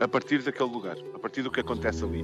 a 0.06 0.08
partir 0.08 0.44
daquele 0.44 0.70
lugar, 0.70 0.96
a 1.16 1.18
partir 1.18 1.42
do 1.42 1.50
que 1.50 1.60
acontece 1.60 2.04
ali. 2.04 2.24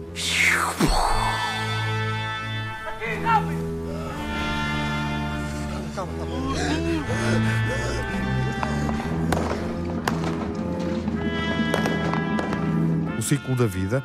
O 13.18 13.22
ciclo 13.24 13.56
da 13.56 13.66
vida, 13.66 14.04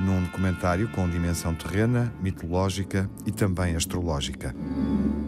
num 0.00 0.22
documentário 0.22 0.88
com 0.88 1.06
dimensão 1.06 1.54
terrena, 1.54 2.10
mitológica 2.22 3.10
e 3.26 3.30
também 3.30 3.76
astrológica. 3.76 4.56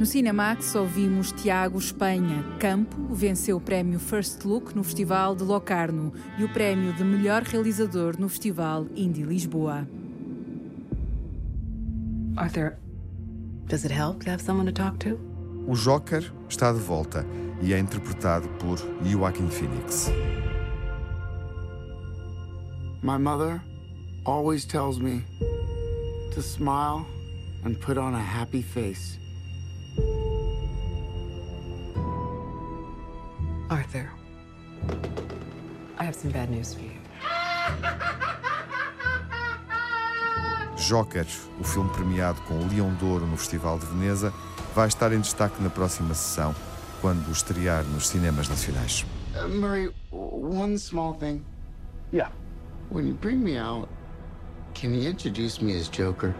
No 0.00 0.06
Cinemax 0.06 0.74
ouvimos 0.76 1.30
Tiago 1.30 1.78
Espanha. 1.78 2.42
Campo 2.58 2.96
venceu 3.14 3.58
o 3.58 3.60
prémio 3.60 4.00
First 4.00 4.46
Look 4.46 4.74
no 4.74 4.82
Festival 4.82 5.36
de 5.36 5.44
Locarno 5.44 6.10
e 6.38 6.42
o 6.42 6.48
prémio 6.48 6.94
de 6.94 7.04
melhor 7.04 7.42
realizador 7.42 8.18
no 8.18 8.26
Festival 8.26 8.86
Indie 8.96 9.26
Lisboa. 9.26 9.86
Arthur, 12.34 12.78
does 13.68 13.84
it 13.84 13.92
help 13.92 14.24
to 14.24 14.30
have 14.30 14.42
someone 14.42 14.64
to 14.64 14.72
talk 14.72 14.96
to? 15.00 15.20
O 15.68 15.74
Joker 15.74 16.32
está 16.48 16.72
de 16.72 16.78
volta 16.78 17.26
e 17.60 17.74
é 17.74 17.78
interpretado 17.78 18.48
por 18.58 18.78
Joaquin 19.04 19.50
Phoenix. 19.50 20.10
My 23.02 23.18
mother 23.18 23.60
always 24.24 24.64
tells 24.64 24.98
me 24.98 25.22
to 26.34 26.40
smile 26.40 27.04
and 27.66 27.74
put 27.74 27.98
on 27.98 28.14
a 28.14 28.22
happy 28.22 28.62
face. 28.62 29.19
Arthur, 33.68 34.10
I 35.98 36.04
have 36.04 36.14
some 36.14 36.32
bad 36.32 36.50
news 36.50 36.74
for 36.74 36.82
you. 36.82 36.90
Joker, 40.76 41.26
o 41.60 41.64
filme 41.64 41.90
premiado 41.90 42.40
com 42.42 42.54
o 42.54 42.66
Leão 42.66 42.92
de 42.94 43.04
Ouro 43.04 43.26
no 43.26 43.36
Festival 43.36 43.78
de 43.78 43.86
Veneza, 43.86 44.32
vai 44.74 44.88
estar 44.88 45.12
em 45.12 45.20
destaque 45.20 45.62
na 45.62 45.70
próxima 45.70 46.14
sessão, 46.14 46.54
quando 47.00 47.30
estrear 47.30 47.84
nos 47.84 48.08
cinemas 48.08 48.48
nacionais. 48.48 49.04
Uh, 49.36 49.48
Murray, 49.48 49.90
one 50.10 50.76
small 50.78 51.14
thing. 51.14 51.44
Yeah. 52.12 52.32
When 52.90 53.06
you 53.06 53.14
bring 53.14 53.42
me 53.42 53.56
out, 53.56 53.88
can 54.74 54.92
you 54.94 55.08
introduce 55.08 55.62
me 55.62 55.76
as 55.76 55.88
Joker? 55.88 56.34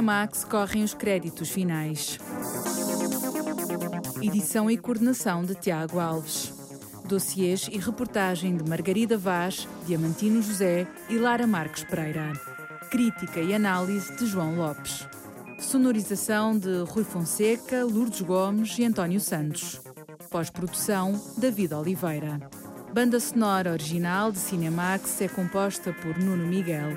Cinemax 0.00 0.44
correm 0.44 0.82
os 0.82 0.94
créditos 0.94 1.50
finais. 1.50 2.18
Edição 4.22 4.70
e 4.70 4.78
coordenação 4.78 5.44
de 5.44 5.54
Tiago 5.54 6.00
Alves. 6.00 6.54
Dossiês 7.04 7.68
e 7.70 7.76
reportagem 7.76 8.56
de 8.56 8.66
Margarida 8.66 9.18
Vaz, 9.18 9.68
Diamantino 9.86 10.40
José 10.40 10.86
e 11.10 11.18
Lara 11.18 11.46
Marques 11.46 11.84
Pereira. 11.84 12.32
Crítica 12.90 13.40
e 13.40 13.54
análise 13.54 14.16
de 14.16 14.24
João 14.24 14.56
Lopes. 14.56 15.06
Sonorização 15.58 16.58
de 16.58 16.78
Rui 16.88 17.04
Fonseca, 17.04 17.84
Lourdes 17.84 18.22
Gomes 18.22 18.78
e 18.78 18.86
António 18.86 19.20
Santos. 19.20 19.82
Pós-produção, 20.30 21.20
David 21.36 21.74
Oliveira. 21.74 22.40
Banda 22.94 23.20
sonora 23.20 23.70
original 23.70 24.32
de 24.32 24.38
Cinemax 24.38 25.20
é 25.20 25.28
composta 25.28 25.92
por 25.92 26.16
Nuno 26.16 26.46
Miguel. 26.46 26.96